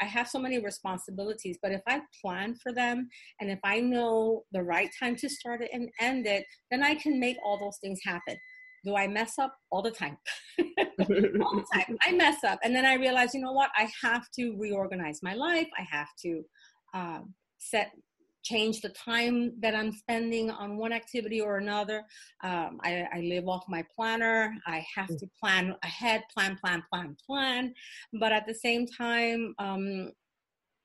I 0.00 0.04
have 0.04 0.28
so 0.28 0.38
many 0.38 0.58
responsibilities, 0.58 1.58
but 1.62 1.72
if 1.72 1.80
I 1.86 2.00
plan 2.20 2.54
for 2.62 2.72
them 2.72 3.08
and 3.40 3.50
if 3.50 3.58
I 3.64 3.80
know 3.80 4.44
the 4.52 4.62
right 4.62 4.90
time 4.98 5.16
to 5.16 5.28
start 5.28 5.60
it 5.62 5.70
and 5.72 5.88
end 6.00 6.26
it, 6.26 6.44
then 6.70 6.82
I 6.82 6.94
can 6.94 7.18
make 7.18 7.36
all 7.44 7.58
those 7.58 7.78
things 7.80 8.00
happen 8.04 8.36
do 8.84 8.96
I 8.96 9.06
mess 9.06 9.38
up 9.38 9.54
all 9.70 9.82
the 9.82 9.90
time? 9.90 10.16
all 10.58 11.06
the 11.06 11.64
time. 11.72 11.96
I 12.02 12.12
mess 12.12 12.44
up. 12.44 12.58
And 12.62 12.74
then 12.74 12.84
I 12.84 12.94
realize, 12.94 13.34
you 13.34 13.40
know 13.40 13.52
what? 13.52 13.70
I 13.76 13.88
have 14.02 14.26
to 14.38 14.56
reorganize 14.58 15.20
my 15.22 15.34
life. 15.34 15.68
I 15.78 15.86
have 15.90 16.08
to 16.24 16.42
um, 16.94 17.34
set, 17.58 17.92
change 18.44 18.80
the 18.80 18.88
time 18.90 19.52
that 19.60 19.74
I'm 19.74 19.92
spending 19.92 20.50
on 20.50 20.76
one 20.76 20.92
activity 20.92 21.40
or 21.40 21.58
another. 21.58 22.02
Um, 22.42 22.78
I, 22.82 23.06
I, 23.12 23.20
live 23.20 23.48
off 23.48 23.64
my 23.68 23.84
planner. 23.94 24.54
I 24.66 24.84
have 24.96 25.08
to 25.08 25.26
plan 25.38 25.74
ahead, 25.84 26.22
plan, 26.32 26.56
plan, 26.56 26.82
plan, 26.90 27.16
plan. 27.26 27.74
But 28.18 28.32
at 28.32 28.46
the 28.46 28.54
same 28.54 28.86
time, 28.86 29.54
um, 29.58 30.12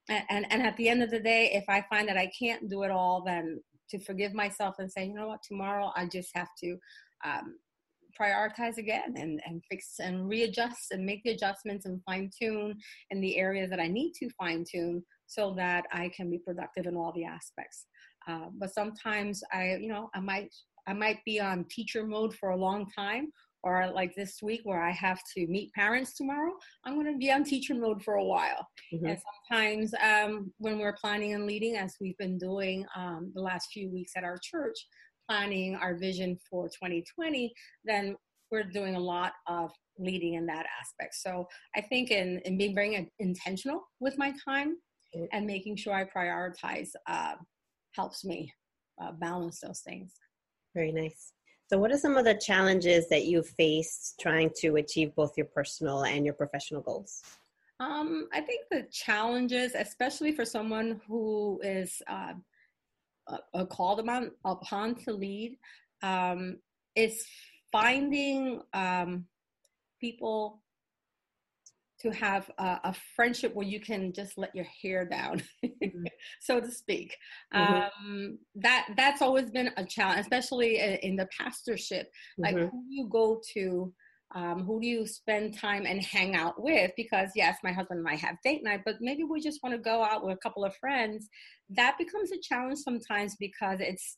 and, 0.10 0.46
and 0.52 0.62
at 0.62 0.76
the 0.76 0.90
end 0.90 1.02
of 1.02 1.12
the 1.12 1.20
day, 1.20 1.52
if 1.54 1.64
I 1.70 1.86
find 1.90 2.10
that 2.10 2.18
I 2.18 2.30
can't 2.38 2.70
do 2.70 2.84
it 2.84 2.92
all, 2.92 3.24
then 3.24 3.62
to 3.90 4.00
forgive 4.00 4.34
myself 4.34 4.76
and 4.80 4.92
say, 4.92 5.06
you 5.06 5.14
know 5.14 5.28
what, 5.28 5.44
tomorrow 5.44 5.92
I 5.96 6.08
just 6.08 6.32
have 6.36 6.50
to 6.64 6.78
um, 7.26 7.56
prioritize 8.20 8.78
again 8.78 9.16
and, 9.18 9.42
and 9.46 9.62
fix 9.70 9.96
and 10.00 10.28
readjust 10.28 10.92
and 10.92 11.06
make 11.06 11.22
the 11.24 11.32
adjustments 11.32 11.86
and 11.86 12.02
fine 12.04 12.30
tune 12.40 12.76
in 13.12 13.22
the 13.22 13.38
areas 13.38 13.70
that 13.70 13.80
I 13.80 13.88
need 13.88 14.14
to 14.20 14.30
fine 14.38 14.64
tune 14.70 15.04
so 15.28 15.54
that 15.58 15.86
I 15.92 16.12
can 16.16 16.30
be 16.30 16.38
productive 16.38 16.86
in 16.86 16.96
all 16.96 17.14
the 17.16 17.26
aspects. 17.26 17.86
Uh, 18.28 18.48
but 18.58 18.74
sometimes 18.74 19.44
I, 19.52 19.76
you 19.76 19.88
know, 19.88 20.10
I 20.14 20.20
might 20.20 20.50
I 20.88 20.94
might 20.94 21.20
be 21.26 21.40
on 21.40 21.66
teacher 21.70 22.06
mode 22.06 22.36
for 22.36 22.50
a 22.50 22.58
long 22.58 22.88
time, 22.94 23.32
or 23.64 23.90
like 23.94 24.14
this 24.16 24.40
week 24.44 24.62
where 24.66 24.84
I 24.84 24.92
have 24.92 25.20
to 25.36 25.48
meet 25.48 25.72
parents 25.74 26.14
tomorrow, 26.16 26.52
I'm 26.84 26.96
going 26.96 27.12
to 27.12 27.18
be 27.18 27.32
on 27.32 27.44
teacher 27.46 27.74
mode 27.74 28.04
for 28.04 28.16
a 28.16 28.24
while. 28.24 28.68
Mm-hmm. 28.94 29.06
And 29.06 29.18
sometimes 29.50 29.94
um, 30.04 30.52
when 30.58 30.80
we're 30.80 30.98
planning 31.00 31.34
and 31.34 31.46
leading, 31.46 31.78
as 31.78 31.96
we've 32.02 32.18
been 32.18 32.38
doing 32.38 32.86
um, 32.96 33.32
the 33.34 33.42
last 33.42 33.70
few 33.72 33.90
weeks 33.90 34.12
at 34.18 34.26
our 34.26 34.38
church, 34.44 34.78
planning 35.28 35.76
our 35.76 35.96
vision 35.96 36.38
for 36.50 36.68
2020, 36.68 37.54
then 37.86 38.16
we're 38.52 38.64
doing 38.64 38.96
a 38.96 39.00
lot 39.00 39.34
of 39.48 39.72
leading 39.98 40.36
in 40.36 40.46
that 40.46 40.66
aspect. 40.80 41.16
So 41.16 41.48
I 41.76 41.82
think 41.82 42.12
in, 42.12 42.40
in 42.46 42.58
being 42.58 42.76
very 42.76 43.10
intentional 43.20 43.84
with 44.00 44.18
my 44.18 44.34
time 44.46 44.78
mm-hmm. 45.16 45.26
and 45.32 45.46
making 45.46 45.78
sure 45.78 45.94
I 45.94 46.06
prioritize 46.06 46.90
uh, 47.08 47.36
helps 47.96 48.24
me 48.24 48.52
uh, 49.02 49.12
balance 49.14 49.60
those 49.60 49.82
things. 49.82 50.14
Very 50.76 50.92
nice. 50.92 51.34
So, 51.70 51.80
what 51.80 51.92
are 51.92 51.98
some 51.98 52.18
of 52.18 52.26
the 52.26 52.36
challenges 52.36 53.08
that 53.10 53.26
you 53.26 53.42
faced 53.42 54.20
trying 54.20 54.52
to 54.58 54.76
achieve 54.76 55.16
both 55.16 55.32
your 55.38 55.48
personal 55.48 56.04
and 56.04 56.26
your 56.26 56.34
professional 56.34 56.82
goals? 56.82 57.24
Um, 57.80 58.28
I 58.34 58.42
think 58.42 58.66
the 58.70 58.84
challenges, 58.92 59.74
especially 59.76 60.32
for 60.32 60.46
someone 60.46 61.02
who 61.08 61.60
is 61.64 62.02
uh, 62.08 62.34
uh, 63.28 63.66
called 63.66 64.00
upon, 64.00 64.32
upon 64.46 64.96
to 64.96 65.14
lead 65.14 65.58
um, 66.02 66.58
is 66.96 67.26
finding 67.72 68.62
um, 68.74 69.26
people 70.00 70.62
to 72.02 72.12
have 72.12 72.52
a, 72.58 72.80
a, 72.84 72.96
friendship 73.16 73.56
where 73.56 73.66
you 73.66 73.80
can 73.80 74.12
just 74.12 74.38
let 74.38 74.54
your 74.54 74.66
hair 74.82 75.06
down, 75.06 75.42
mm-hmm. 75.66 76.04
so 76.42 76.60
to 76.60 76.70
speak. 76.70 77.16
Mm-hmm. 77.56 77.74
Um, 77.74 78.40
that 78.56 78.90
that's 78.98 79.22
always 79.22 79.50
been 79.50 79.72
a 79.78 79.86
challenge, 79.86 80.20
especially 80.20 80.80
in, 80.80 80.96
in 80.96 81.16
the 81.16 81.28
pastorship. 81.38 82.12
Like 82.38 82.56
mm-hmm. 82.56 82.66
who 82.66 82.84
you 82.90 83.08
go 83.10 83.42
to 83.54 83.94
um, 84.36 84.64
who 84.64 84.82
do 84.82 84.88
you 84.88 85.06
spend 85.06 85.58
time 85.58 85.86
and 85.86 86.04
hang 86.04 86.36
out 86.36 86.62
with? 86.62 86.92
Because 86.98 87.30
yes, 87.36 87.58
my 87.64 87.72
husband 87.72 88.00
and 88.00 88.08
I 88.08 88.16
have 88.16 88.38
date 88.44 88.64
night, 88.64 88.82
but 88.86 88.96
maybe 89.00 89.24
we 89.24 89.40
just 89.40 89.62
want 89.64 89.76
to 89.76 89.82
go 89.82 90.04
out 90.04 90.26
with 90.26 90.34
a 90.34 90.40
couple 90.40 90.66
of 90.66 90.76
friends. 90.78 91.30
That 91.70 91.98
becomes 91.98 92.32
a 92.32 92.40
challenge 92.42 92.80
sometimes 92.80 93.36
because 93.40 93.80
it's 93.80 94.18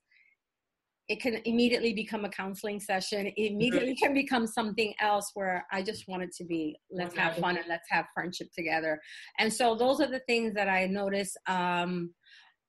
it 1.07 1.22
can 1.22 1.39
immediately 1.45 1.93
become 1.93 2.25
a 2.25 2.29
counseling 2.29 2.79
session. 2.79 3.27
It 3.27 3.34
immediately 3.38 3.95
can 3.95 4.13
become 4.13 4.48
something 4.48 4.93
else 5.00 5.31
where 5.36 5.65
I 5.72 5.84
just 5.84 6.07
want 6.07 6.24
it 6.24 6.34
to 6.38 6.45
be 6.45 6.77
let's 6.89 7.15
have 7.15 7.36
fun 7.38 7.57
and 7.57 7.65
let's 7.69 7.88
have 7.91 8.05
friendship 8.13 8.48
together. 8.57 9.00
And 9.38 9.53
so 9.53 9.75
those 9.75 10.01
are 10.01 10.07
the 10.10 10.22
things 10.22 10.53
that 10.55 10.67
I 10.67 10.88
notice. 10.88 11.36
Um, 11.48 12.12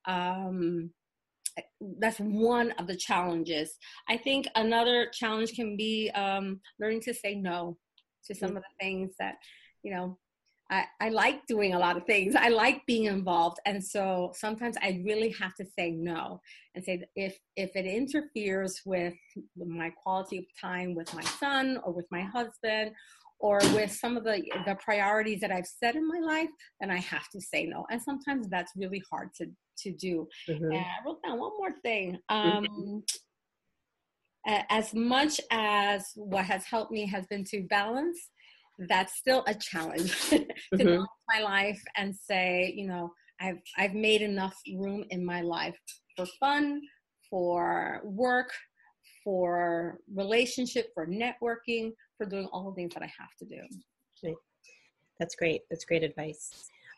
um, 0.06 0.90
that's 1.98 2.18
one 2.18 2.72
of 2.72 2.86
the 2.86 2.96
challenges. 2.96 3.76
I 4.08 4.16
think 4.16 4.46
another 4.54 5.08
challenge 5.12 5.52
can 5.52 5.76
be 5.76 6.10
um, 6.14 6.60
learning 6.80 7.02
to 7.02 7.14
say 7.14 7.34
no 7.34 7.76
to 8.26 8.34
some 8.34 8.48
mm-hmm. 8.48 8.56
of 8.58 8.62
the 8.62 8.84
things 8.84 9.12
that 9.18 9.36
you 9.82 9.92
know 9.94 10.18
I, 10.70 10.84
I 11.00 11.08
like 11.10 11.46
doing 11.46 11.74
a 11.74 11.78
lot 11.78 11.96
of 11.96 12.04
things. 12.06 12.34
I 12.34 12.48
like 12.48 12.84
being 12.86 13.04
involved. 13.04 13.58
And 13.66 13.82
so 13.82 14.32
sometimes 14.34 14.76
I 14.82 15.00
really 15.04 15.30
have 15.38 15.54
to 15.56 15.64
say 15.78 15.92
no 15.92 16.40
and 16.74 16.84
say 16.84 17.02
if 17.14 17.38
if 17.56 17.70
it 17.76 17.86
interferes 17.86 18.82
with 18.84 19.14
my 19.56 19.90
quality 19.90 20.38
of 20.38 20.44
time 20.60 20.94
with 20.94 21.12
my 21.14 21.22
son 21.22 21.78
or 21.84 21.92
with 21.92 22.06
my 22.10 22.22
husband 22.22 22.92
or 23.38 23.58
with 23.74 23.92
some 23.92 24.16
of 24.16 24.24
the 24.24 24.42
the 24.66 24.76
priorities 24.84 25.40
that 25.40 25.52
I've 25.52 25.66
set 25.66 25.94
in 25.94 26.06
my 26.06 26.18
life, 26.18 26.50
then 26.80 26.90
I 26.90 26.98
have 26.98 27.28
to 27.30 27.40
say 27.40 27.66
no. 27.66 27.86
And 27.90 28.02
sometimes 28.02 28.48
that's 28.48 28.72
really 28.76 29.02
hard 29.10 29.30
to 29.36 29.46
to 29.78 29.92
do. 29.92 30.28
Mm-hmm. 30.48 30.64
And 30.64 30.76
I 30.76 31.04
wrote 31.04 31.22
down 31.24 31.38
one 31.38 31.52
more 31.58 31.72
thing. 31.82 32.18
Mm-hmm. 32.30 32.48
Um, 32.56 32.64
mm-hmm. 32.64 32.98
As 34.70 34.94
much 34.94 35.40
as 35.50 36.12
what 36.14 36.44
has 36.44 36.64
helped 36.64 36.92
me 36.92 37.06
has 37.06 37.26
been 37.26 37.44
to 37.44 37.62
balance 37.64 38.30
that's 38.88 39.16
still 39.16 39.42
a 39.46 39.54
challenge 39.54 40.12
to 40.30 40.38
mm-hmm. 40.38 40.76
balance 40.76 41.08
my 41.28 41.40
life 41.40 41.82
and 41.96 42.14
say, 42.14 42.72
you 42.76 42.86
know, 42.86 43.12
I've 43.40 43.58
I've 43.76 43.94
made 43.94 44.22
enough 44.22 44.54
room 44.74 45.04
in 45.10 45.24
my 45.24 45.42
life 45.42 45.76
for 46.16 46.26
fun, 46.40 46.80
for 47.28 48.00
work, 48.04 48.52
for 49.22 49.98
relationship, 50.14 50.88
for 50.94 51.06
networking, 51.06 51.92
for 52.16 52.26
doing 52.26 52.48
all 52.52 52.70
the 52.70 52.74
things 52.74 52.94
that 52.94 53.02
I 53.02 53.12
have 53.18 53.34
to 53.40 53.44
do. 53.44 53.60
That's 55.18 55.34
great. 55.34 55.62
That's 55.70 55.84
great 55.84 56.02
advice. 56.02 56.50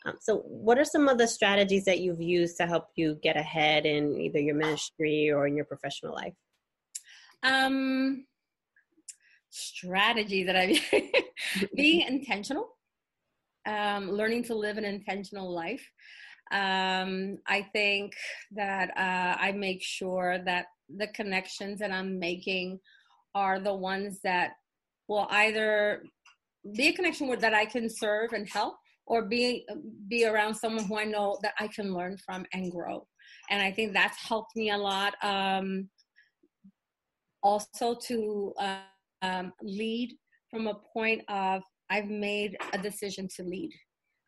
Um, 0.08 0.16
so, 0.20 0.38
what 0.38 0.78
are 0.78 0.84
some 0.84 1.08
of 1.08 1.18
the 1.18 1.28
strategies 1.28 1.84
that 1.84 2.00
you've 2.00 2.20
used 2.20 2.56
to 2.58 2.66
help 2.66 2.88
you 2.94 3.18
get 3.22 3.36
ahead 3.36 3.86
in 3.86 4.20
either 4.20 4.38
your 4.38 4.54
ministry 4.54 5.30
or 5.30 5.46
in 5.46 5.56
your 5.56 5.64
professional 5.64 6.14
life? 6.14 6.34
Um, 7.42 8.26
strategy 9.50 10.44
that 10.44 10.56
I've 10.56 10.80
being 11.74 12.06
intentional, 12.06 12.76
um, 13.66 14.10
learning 14.10 14.44
to 14.44 14.54
live 14.54 14.78
an 14.78 14.84
intentional 14.84 15.52
life. 15.52 15.86
Um, 16.50 17.38
I 17.46 17.66
think 17.72 18.14
that 18.52 18.90
uh, 18.96 19.36
I 19.38 19.52
make 19.52 19.82
sure 19.82 20.38
that 20.46 20.66
the 20.88 21.08
connections 21.08 21.80
that 21.80 21.92
I'm 21.92 22.18
making 22.18 22.80
are 23.34 23.60
the 23.60 23.74
ones 23.74 24.20
that 24.24 24.52
will 25.06 25.26
either 25.30 26.02
be 26.74 26.88
a 26.88 26.92
connection 26.92 27.28
that 27.40 27.54
I 27.54 27.66
can 27.66 27.90
serve 27.90 28.32
and 28.32 28.48
help, 28.48 28.76
or 29.08 29.22
be 29.22 29.66
be 30.08 30.26
around 30.26 30.54
someone 30.54 30.84
who 30.84 30.98
I 30.98 31.04
know 31.04 31.38
that 31.42 31.54
I 31.58 31.66
can 31.68 31.92
learn 31.92 32.16
from 32.18 32.44
and 32.52 32.70
grow. 32.70 33.06
And 33.50 33.60
I 33.62 33.72
think 33.72 33.92
that's 33.92 34.18
helped 34.22 34.54
me 34.54 34.70
a 34.70 34.76
lot. 34.76 35.14
Um, 35.22 35.88
also 37.42 37.94
to 37.94 38.52
uh, 38.58 38.78
um, 39.22 39.52
lead 39.62 40.16
from 40.50 40.66
a 40.66 40.74
point 40.92 41.22
of 41.28 41.62
I've 41.90 42.08
made 42.08 42.56
a 42.72 42.78
decision 42.78 43.28
to 43.36 43.42
lead. 43.42 43.70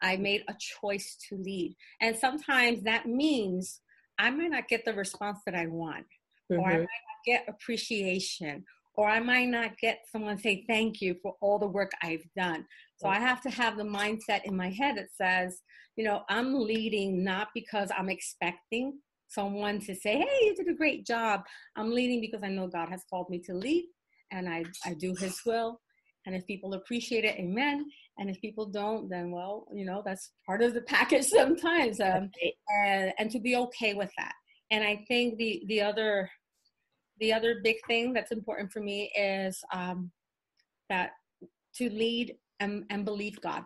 I 0.00 0.16
made 0.16 0.44
a 0.48 0.54
choice 0.58 1.16
to 1.28 1.36
lead. 1.36 1.76
And 2.00 2.16
sometimes 2.16 2.82
that 2.84 3.06
means 3.06 3.80
I 4.18 4.30
might 4.30 4.50
not 4.50 4.68
get 4.68 4.84
the 4.84 4.94
response 4.94 5.40
that 5.44 5.54
I 5.54 5.66
want, 5.66 6.06
mm-hmm. 6.50 6.60
or 6.60 6.66
I 6.66 6.72
mm-hmm. 6.72 6.80
might 6.80 6.86
not 6.86 7.26
get 7.26 7.44
appreciation, 7.48 8.64
or 8.94 9.08
I 9.08 9.20
might 9.20 9.48
not 9.48 9.78
get 9.78 10.00
someone 10.10 10.38
say 10.38 10.64
thank 10.66 11.00
you 11.00 11.16
for 11.22 11.36
all 11.40 11.58
the 11.58 11.66
work 11.66 11.92
I've 12.02 12.24
done. 12.36 12.66
So 12.96 13.08
I 13.08 13.18
have 13.18 13.40
to 13.42 13.50
have 13.50 13.76
the 13.76 13.84
mindset 13.84 14.44
in 14.44 14.56
my 14.56 14.70
head 14.70 14.96
that 14.96 15.08
says, 15.16 15.60
you 15.96 16.04
know, 16.04 16.22
I'm 16.28 16.54
leading 16.54 17.24
not 17.24 17.48
because 17.54 17.90
I'm 17.96 18.10
expecting 18.10 18.98
someone 19.28 19.80
to 19.80 19.94
say, 19.94 20.18
hey, 20.18 20.38
you 20.42 20.54
did 20.54 20.68
a 20.68 20.74
great 20.74 21.06
job. 21.06 21.42
I'm 21.76 21.90
leading 21.92 22.20
because 22.20 22.42
I 22.42 22.48
know 22.48 22.66
God 22.66 22.88
has 22.90 23.02
called 23.08 23.30
me 23.30 23.40
to 23.46 23.54
lead 23.54 23.86
and 24.32 24.48
I, 24.48 24.64
I 24.84 24.94
do 24.94 25.14
his 25.14 25.40
will. 25.46 25.80
And 26.26 26.34
if 26.34 26.46
people 26.46 26.74
appreciate 26.74 27.24
it, 27.24 27.36
amen. 27.36 27.86
And 28.18 28.28
if 28.28 28.40
people 28.40 28.66
don't, 28.66 29.08
then 29.08 29.30
well, 29.30 29.66
you 29.72 29.86
know, 29.86 30.02
that's 30.04 30.32
part 30.44 30.62
of 30.62 30.74
the 30.74 30.80
package 30.96 31.24
sometimes. 31.24 32.00
Um, 32.00 32.30
and, 32.84 33.12
and 33.18 33.30
to 33.30 33.40
be 33.40 33.56
okay 33.56 33.94
with 33.94 34.10
that. 34.18 34.32
And 34.70 34.84
I 34.84 35.04
think 35.08 35.38
the, 35.38 35.62
the 35.66 35.80
other, 35.80 36.30
the 37.20 37.32
other 37.32 37.60
big 37.62 37.76
thing 37.86 38.12
that's 38.12 38.32
important 38.32 38.72
for 38.72 38.80
me 38.80 39.12
is 39.16 39.62
um, 39.72 40.10
that 40.88 41.10
to 41.76 41.88
lead 41.90 42.34
and, 42.58 42.84
and 42.90 43.04
believe 43.04 43.40
God, 43.40 43.62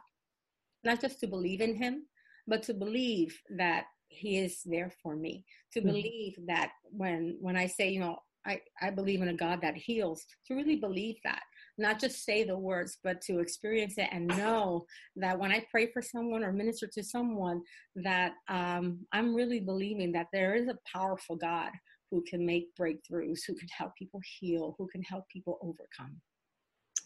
not 0.85 1.01
just 1.01 1.21
to 1.21 1.27
believe 1.27 1.61
in 1.61 1.75
him, 1.75 2.07
but 2.47 2.63
to 2.65 2.75
believe 2.75 3.37
that 3.57 3.85
he 4.09 4.39
is 4.39 4.61
there 4.65 4.93
for 5.03 5.17
me. 5.17 5.45
To 5.73 5.81
mm-hmm. 5.81 5.89
believe 5.89 6.37
that 6.47 6.71
when 6.91 7.37
when 7.41 7.57
i 7.57 7.67
say 7.67 7.89
you 7.89 7.99
know 7.99 8.19
I, 8.47 8.61
I 8.81 8.91
believe 8.91 9.23
in 9.23 9.29
a 9.29 9.35
God 9.35 9.61
that 9.63 9.77
heals, 9.77 10.27
to 10.47 10.55
really 10.55 10.77
believe 10.77 11.17
that, 11.25 11.43
not 11.79 11.99
just 11.99 12.25
say 12.25 12.45
the 12.45 12.57
words, 12.57 12.99
but 13.03 13.21
to 13.23 13.39
experience 13.39 13.95
it 13.97 14.09
and 14.13 14.27
know 14.27 14.85
that 15.17 15.39
when 15.39 15.51
I 15.51 15.65
pray 15.71 15.91
for 15.91 16.03
someone 16.03 16.45
or 16.45 16.53
minister 16.53 16.87
to 16.89 17.03
someone, 17.03 17.63
that 17.97 18.33
um, 18.49 19.01
I'm 19.13 19.35
really 19.35 19.61
believing 19.61 20.13
that 20.13 20.27
there 20.33 20.55
is 20.55 20.69
a 20.69 20.79
powerful 20.93 21.37
God 21.37 21.71
who 22.15 22.23
can 22.23 22.47
make 22.47 22.73
breakthroughs, 22.77 23.41
who 23.45 23.55
can 23.55 23.67
help 23.77 23.97
people 23.97 24.21
heal, 24.39 24.77
who 24.79 24.87
can 24.87 25.03
help 25.03 25.29
people 25.29 25.59
overcome. 25.61 26.15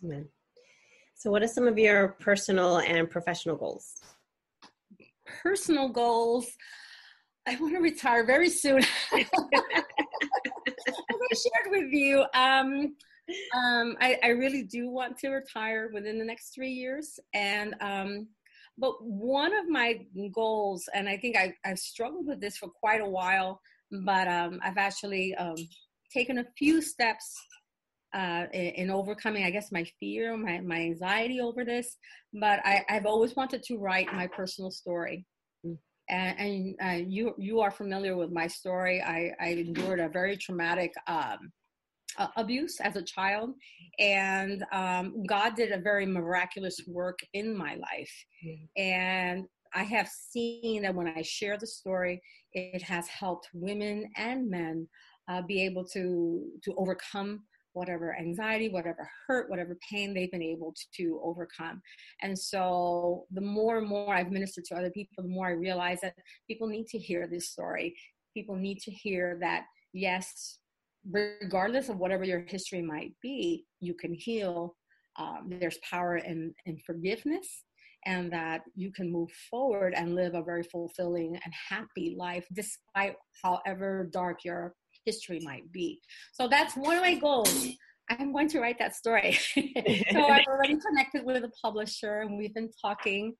Amen. 0.04 0.28
So, 1.14 1.30
what 1.30 1.42
are 1.42 1.48
some 1.48 1.66
of 1.66 1.78
your 1.78 2.08
personal 2.20 2.80
and 2.80 3.08
professional 3.08 3.56
goals? 3.56 3.94
Personal 5.42 5.88
goals. 5.88 6.46
I 7.46 7.56
want 7.56 7.74
to 7.74 7.80
retire 7.80 8.26
very 8.26 8.50
soon. 8.50 8.82
I 9.12 9.24
shared 11.32 11.70
with 11.70 11.90
you, 11.90 12.26
um, 12.34 12.94
um, 13.56 13.96
I, 14.00 14.18
I, 14.22 14.28
really 14.28 14.62
do 14.62 14.90
want 14.90 15.18
to 15.18 15.28
retire 15.30 15.90
within 15.92 16.18
the 16.18 16.24
next 16.24 16.54
three 16.54 16.70
years. 16.70 17.18
And 17.34 17.74
um, 17.80 18.28
but 18.76 19.02
one 19.02 19.54
of 19.54 19.68
my 19.68 20.00
goals, 20.34 20.88
and 20.94 21.08
I 21.08 21.16
think 21.16 21.36
I, 21.36 21.54
I've 21.64 21.78
struggled 21.78 22.26
with 22.26 22.40
this 22.40 22.58
for 22.58 22.68
quite 22.68 23.00
a 23.00 23.08
while, 23.08 23.60
but 23.90 24.28
um, 24.28 24.60
I've 24.62 24.78
actually 24.78 25.34
um, 25.36 25.56
taken 26.12 26.38
a 26.38 26.44
few 26.56 26.80
steps 26.82 27.34
uh, 28.14 28.44
in, 28.52 28.66
in, 28.66 28.90
overcoming, 28.90 29.44
I 29.44 29.50
guess, 29.50 29.70
my 29.70 29.84
fear, 30.00 30.36
my, 30.36 30.60
my 30.60 30.80
anxiety 30.80 31.40
over 31.40 31.64
this. 31.64 31.96
But 32.32 32.60
I, 32.64 32.82
have 32.88 33.06
always 33.06 33.36
wanted 33.36 33.62
to 33.64 33.76
write 33.76 34.12
my 34.14 34.26
personal 34.26 34.70
story. 34.70 35.26
Mm. 35.66 35.76
And, 36.08 36.38
and 36.38 36.76
uh, 36.82 37.04
you 37.06 37.34
you 37.38 37.60
are 37.60 37.70
familiar 37.70 38.16
with 38.16 38.32
my 38.32 38.46
story. 38.46 39.02
I, 39.02 39.32
I 39.40 39.48
endured 39.48 40.00
a 40.00 40.08
very 40.08 40.38
traumatic 40.38 40.92
um, 41.06 41.52
uh, 42.16 42.28
abuse 42.36 42.80
as 42.80 42.96
a 42.96 43.02
child, 43.02 43.50
and 43.98 44.64
um, 44.72 45.22
God 45.28 45.54
did 45.54 45.72
a 45.72 45.78
very 45.78 46.06
miraculous 46.06 46.80
work 46.86 47.18
in 47.34 47.56
my 47.56 47.74
life. 47.74 48.24
Mm-hmm. 48.44 48.82
And 48.82 49.44
I 49.74 49.82
have 49.84 50.08
seen 50.08 50.82
that 50.82 50.94
when 50.94 51.08
I 51.08 51.22
share 51.22 51.56
the 51.58 51.66
story, 51.66 52.20
it 52.52 52.82
has 52.82 53.08
helped 53.08 53.48
women 53.52 54.10
and 54.16 54.50
men 54.50 54.88
uh, 55.28 55.42
be 55.42 55.62
able 55.64 55.84
to 55.84 56.46
to 56.64 56.74
overcome 56.76 57.42
whatever 57.74 58.16
anxiety, 58.18 58.68
whatever 58.68 59.08
hurt, 59.26 59.48
whatever 59.48 59.78
pain 59.88 60.12
they've 60.12 60.32
been 60.32 60.42
able 60.42 60.74
to 60.96 61.20
overcome. 61.22 61.80
And 62.22 62.36
so 62.36 63.24
the 63.30 63.40
more 63.40 63.78
and 63.78 63.86
more 63.86 64.12
I've 64.12 64.32
ministered 64.32 64.64
to 64.66 64.76
other 64.76 64.90
people, 64.90 65.22
the 65.22 65.28
more 65.28 65.46
I 65.46 65.52
realize 65.52 66.00
that 66.02 66.14
people 66.48 66.66
need 66.66 66.86
to 66.88 66.98
hear 66.98 67.28
this 67.28 67.50
story. 67.50 67.94
People 68.34 68.56
need 68.56 68.78
to 68.80 68.90
hear 68.90 69.38
that, 69.42 69.64
yes, 69.92 70.58
regardless 71.08 71.88
of 71.88 71.98
whatever 71.98 72.24
your 72.24 72.44
history 72.48 72.82
might 72.82 73.12
be, 73.22 73.64
you 73.80 73.94
can 73.94 74.12
heal. 74.12 74.74
Um, 75.16 75.48
there's 75.48 75.78
power 75.78 76.16
in, 76.16 76.54
in 76.66 76.78
forgiveness 76.86 77.64
and 78.06 78.32
that 78.32 78.62
you 78.74 78.92
can 78.92 79.10
move 79.10 79.30
forward 79.50 79.94
and 79.96 80.14
live 80.14 80.34
a 80.34 80.42
very 80.42 80.62
fulfilling 80.62 81.34
and 81.34 81.54
happy 81.68 82.14
life 82.16 82.46
despite 82.52 83.14
however 83.42 84.08
dark 84.12 84.44
your 84.44 84.74
history 85.04 85.40
might 85.42 85.70
be. 85.72 86.00
So 86.32 86.48
that's 86.48 86.74
one 86.76 86.96
of 86.96 87.02
my 87.02 87.14
goals. 87.14 87.68
I'm 88.10 88.32
going 88.32 88.48
to 88.48 88.60
write 88.60 88.78
that 88.78 88.94
story. 88.94 89.32
so 90.12 90.26
I've 90.26 90.46
already 90.46 90.78
connected 90.78 91.24
with 91.24 91.44
a 91.44 91.50
publisher 91.62 92.20
and 92.20 92.38
we've 92.38 92.54
been 92.54 92.70
talking 92.80 93.34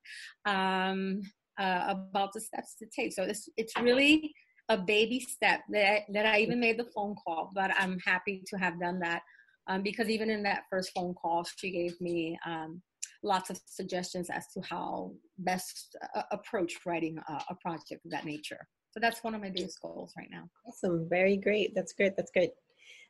um, 0.44 1.22
uh, 1.58 1.94
about 2.10 2.32
the 2.32 2.40
steps 2.40 2.74
to 2.76 2.86
take. 2.94 3.12
So 3.12 3.22
it's, 3.22 3.48
it's 3.56 3.72
really 3.80 4.34
a 4.68 4.76
baby 4.76 5.20
step 5.20 5.60
that 5.70 5.90
I, 5.90 6.04
that 6.12 6.26
I 6.26 6.40
even 6.40 6.60
made 6.60 6.78
the 6.78 6.88
phone 6.94 7.14
call, 7.24 7.50
but 7.54 7.70
I'm 7.78 7.98
happy 8.04 8.42
to 8.48 8.58
have 8.58 8.78
done 8.78 9.00
that 9.00 9.22
um, 9.68 9.82
because 9.82 10.08
even 10.08 10.30
in 10.30 10.42
that 10.44 10.64
first 10.70 10.90
phone 10.94 11.14
call, 11.14 11.46
she 11.56 11.70
gave 11.70 12.00
me 12.00 12.38
um, 12.46 12.82
lots 13.22 13.50
of 13.50 13.60
suggestions 13.66 14.30
as 14.30 14.46
to 14.54 14.60
how 14.60 15.12
best 15.38 15.96
uh, 16.14 16.22
approach 16.30 16.74
writing 16.86 17.18
a, 17.28 17.32
a 17.50 17.54
project 17.56 17.92
of 18.04 18.10
that 18.10 18.24
nature. 18.24 18.66
So 18.90 19.00
that's 19.00 19.22
one 19.22 19.34
of 19.34 19.40
my 19.40 19.50
biggest 19.50 19.80
goals 19.80 20.12
right 20.16 20.28
now. 20.30 20.48
Awesome. 20.66 21.08
Very 21.08 21.36
great. 21.36 21.74
That's 21.74 21.92
great. 21.92 22.16
That's 22.16 22.30
great. 22.30 22.50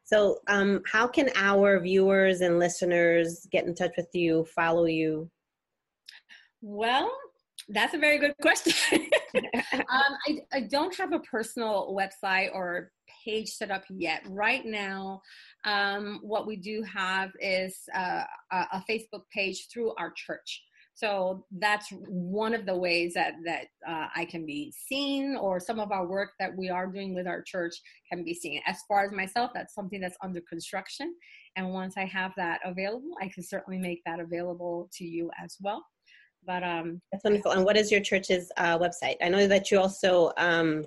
So, 0.04 0.38
um, 0.46 0.82
how 0.90 1.06
can 1.06 1.28
our 1.36 1.78
viewers 1.80 2.40
and 2.40 2.58
listeners 2.58 3.46
get 3.52 3.66
in 3.66 3.74
touch 3.74 3.92
with 3.96 4.08
you, 4.14 4.46
follow 4.54 4.86
you? 4.86 5.30
Well, 6.62 7.14
that's 7.68 7.94
a 7.94 7.98
very 7.98 8.18
good 8.18 8.34
question. 8.40 8.72
um, 9.34 10.16
I, 10.26 10.38
I, 10.52 10.60
don't 10.62 10.96
have 10.96 11.12
a 11.12 11.20
personal 11.20 11.94
website 11.94 12.54
or 12.54 12.90
page 13.28 13.48
set 13.50 13.70
up 13.70 13.84
yet. 13.90 14.20
Right 14.44 14.64
now, 14.64 15.20
um, 15.64 16.20
what 16.22 16.46
we 16.46 16.56
do 16.56 16.76
have 16.82 17.30
is 17.40 17.74
uh, 17.94 18.24
a 18.50 18.82
Facebook 18.88 19.24
page 19.34 19.58
through 19.70 19.92
our 19.98 20.12
church. 20.16 20.50
So 20.94 21.44
that's 21.60 21.88
one 22.08 22.54
of 22.54 22.66
the 22.66 22.76
ways 22.86 23.14
that 23.14 23.34
that 23.44 23.66
uh, 23.86 24.08
I 24.20 24.24
can 24.24 24.44
be 24.44 24.72
seen, 24.88 25.36
or 25.36 25.60
some 25.60 25.78
of 25.78 25.92
our 25.92 26.06
work 26.16 26.30
that 26.40 26.56
we 26.60 26.70
are 26.70 26.88
doing 26.88 27.14
with 27.14 27.28
our 27.28 27.42
church 27.52 27.74
can 28.10 28.24
be 28.24 28.34
seen. 28.34 28.60
As 28.66 28.78
far 28.88 29.04
as 29.04 29.12
myself, 29.12 29.52
that's 29.54 29.74
something 29.78 30.00
that's 30.00 30.16
under 30.26 30.42
construction, 30.52 31.14
and 31.54 31.72
once 31.72 31.94
I 31.96 32.06
have 32.18 32.32
that 32.36 32.58
available, 32.64 33.12
I 33.22 33.28
can 33.32 33.44
certainly 33.44 33.78
make 33.78 34.00
that 34.06 34.18
available 34.18 34.76
to 34.96 35.04
you 35.04 35.30
as 35.44 35.56
well. 35.60 35.84
But 36.44 36.62
um, 36.64 37.00
that's 37.12 37.24
wonderful. 37.24 37.52
And 37.52 37.64
what 37.64 37.76
is 37.76 37.92
your 37.92 38.00
church's 38.00 38.50
uh, 38.56 38.76
website? 38.84 39.16
I 39.22 39.28
know 39.28 39.46
that 39.46 39.70
you 39.70 39.78
also 39.78 40.32
um, 40.36 40.84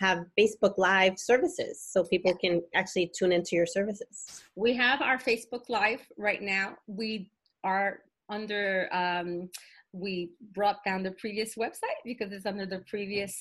have 0.00 0.24
Facebook 0.38 0.74
Live 0.78 1.18
services, 1.18 1.86
so 1.86 2.04
people 2.04 2.34
can 2.34 2.62
actually 2.74 3.12
tune 3.16 3.32
into 3.32 3.54
your 3.54 3.66
services. 3.66 4.42
We 4.56 4.74
have 4.74 5.02
our 5.02 5.18
Facebook 5.18 5.68
Live 5.68 6.00
right 6.16 6.42
now. 6.42 6.76
We 6.86 7.30
are 7.64 8.00
under 8.30 8.88
um, 8.92 9.50
we 9.92 10.30
brought 10.54 10.82
down 10.84 11.02
the 11.02 11.10
previous 11.12 11.54
website 11.56 12.00
because 12.04 12.32
it's 12.32 12.46
under 12.46 12.64
the 12.64 12.82
previous 12.88 13.36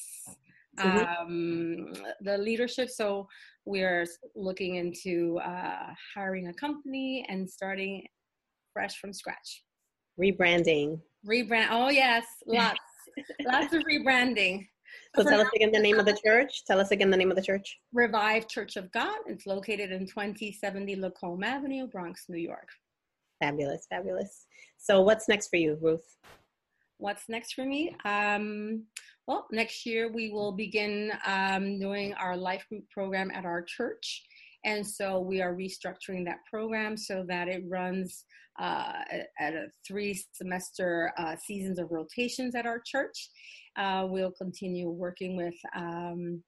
mm-hmm. 0.78 0.98
um, 0.98 1.94
the 2.22 2.38
leadership 2.38 2.90
so 2.90 3.28
we're 3.66 4.06
looking 4.36 4.76
into 4.76 5.40
uh, 5.46 5.94
hiring 6.16 6.48
a 6.48 6.54
company 6.54 7.26
and 7.30 7.48
starting 7.48 8.04
fresh 8.74 8.98
from 9.00 9.14
scratch 9.14 9.64
rebranding 10.20 11.00
rebrand 11.28 11.68
oh 11.70 11.90
yes 11.90 12.26
lots 12.48 12.80
lots 13.46 13.74
of 13.74 13.84
rebranding 13.84 14.66
so, 15.16 15.24
tell 15.24 15.42
us 15.42 15.48
again 15.56 15.72
the 15.72 15.80
name 15.80 16.00
of 16.00 16.06
the 16.06 16.18
church. 16.24 16.64
Tell 16.66 16.80
us 16.80 16.92
again 16.92 17.10
the 17.10 17.18
name 17.18 17.32
of 17.32 17.36
the 17.36 17.44
church. 17.44 17.80
Revive 17.94 18.48
Church 18.48 18.76
of 18.76 18.92
God. 18.92 19.18
It's 19.28 19.46
located 19.46 19.92
in 19.92 20.06
2070 20.06 20.96
Lacombe 20.98 21.44
Avenue, 21.44 21.88
Bronx, 21.88 22.26
New 22.30 22.38
York. 22.38 22.68
Fabulous, 23.40 23.88
fabulous. 23.90 24.46
So, 24.78 25.02
what's 25.02 25.28
next 25.28 25.50
for 25.50 25.58
you, 25.58 25.78
Ruth? 25.82 26.18
What's 26.98 27.30
next 27.30 27.54
for 27.54 27.66
me? 27.66 27.96
Um, 28.06 28.84
well, 29.26 29.48
next 29.52 29.86
year 29.86 30.12
we 30.12 30.32
will 30.32 30.52
begin 30.52 31.12
um, 31.26 31.80
doing 31.80 32.14
our 32.16 32.36
life 32.36 32.66
group 32.68 32.90
program 32.90 33.32
at 33.32 33.46
our 33.46 33.62
church. 33.62 34.24
And 34.66 34.86
so 34.86 35.20
we 35.20 35.42
are 35.42 35.54
restructuring 35.54 36.26
that 36.26 36.40
program 36.50 36.98
so 36.98 37.24
that 37.28 37.48
it 37.48 37.64
runs 37.68 38.26
uh, 38.60 38.94
at 39.40 39.54
a 39.54 39.68
three 39.88 40.22
semester 40.34 41.14
uh, 41.18 41.36
seasons 41.38 41.80
of 41.80 41.92
rotations 41.92 42.56
at 42.56 42.66
our 42.66 42.82
church. 42.86 43.30
Uh, 43.80 44.06
we'll 44.08 44.32
continue 44.32 44.90
working 44.90 45.38
with 45.38 45.56
um, 45.76 46.44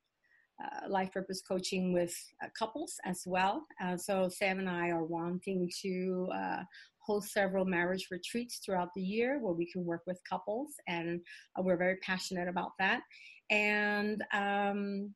uh, 0.61 0.89
life 0.89 1.11
purpose 1.11 1.41
coaching 1.47 1.93
with 1.93 2.13
uh, 2.43 2.47
couples 2.57 2.95
as 3.05 3.23
well. 3.25 3.65
Uh, 3.81 3.97
so 3.97 4.29
Sam 4.29 4.59
and 4.59 4.69
I 4.69 4.89
are 4.89 5.03
wanting 5.03 5.71
to 5.81 6.27
uh, 6.35 6.63
host 6.99 7.31
several 7.31 7.65
marriage 7.65 8.07
retreats 8.11 8.59
throughout 8.63 8.89
the 8.95 9.01
year 9.01 9.39
where 9.39 9.53
we 9.53 9.71
can 9.71 9.85
work 9.85 10.01
with 10.05 10.19
couples, 10.29 10.73
and 10.87 11.21
uh, 11.57 11.63
we're 11.63 11.77
very 11.77 11.97
passionate 11.97 12.47
about 12.47 12.71
that. 12.79 13.01
And 13.49 14.23
um, 14.33 15.13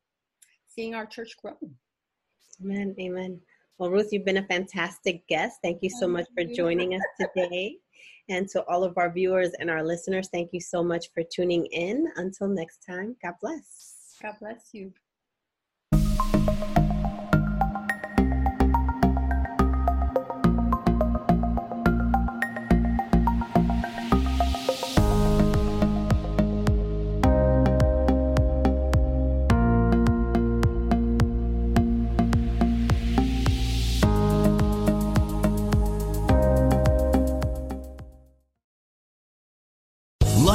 seeing 0.67 0.95
our 0.95 1.05
church 1.05 1.35
grow. 1.41 1.53
Amen. 2.63 2.95
Amen. 2.99 3.39
Well, 3.77 3.91
Ruth, 3.91 4.09
you've 4.11 4.25
been 4.25 4.37
a 4.37 4.47
fantastic 4.47 5.27
guest. 5.27 5.59
Thank 5.61 5.83
you 5.83 5.89
so 5.89 6.07
much 6.07 6.25
for 6.33 6.45
joining 6.45 6.95
us 6.95 7.01
today. 7.19 7.77
And 8.29 8.47
to 8.49 8.63
all 8.63 8.83
of 8.83 8.97
our 8.97 9.11
viewers 9.11 9.51
and 9.59 9.69
our 9.69 9.83
listeners, 9.83 10.29
thank 10.31 10.51
you 10.51 10.59
so 10.59 10.83
much 10.83 11.11
for 11.13 11.23
tuning 11.23 11.65
in. 11.67 12.07
Until 12.15 12.47
next 12.47 12.79
time, 12.85 13.15
God 13.21 13.35
bless. 13.41 14.17
God 14.21 14.35
bless 14.39 14.69
you. 14.73 14.91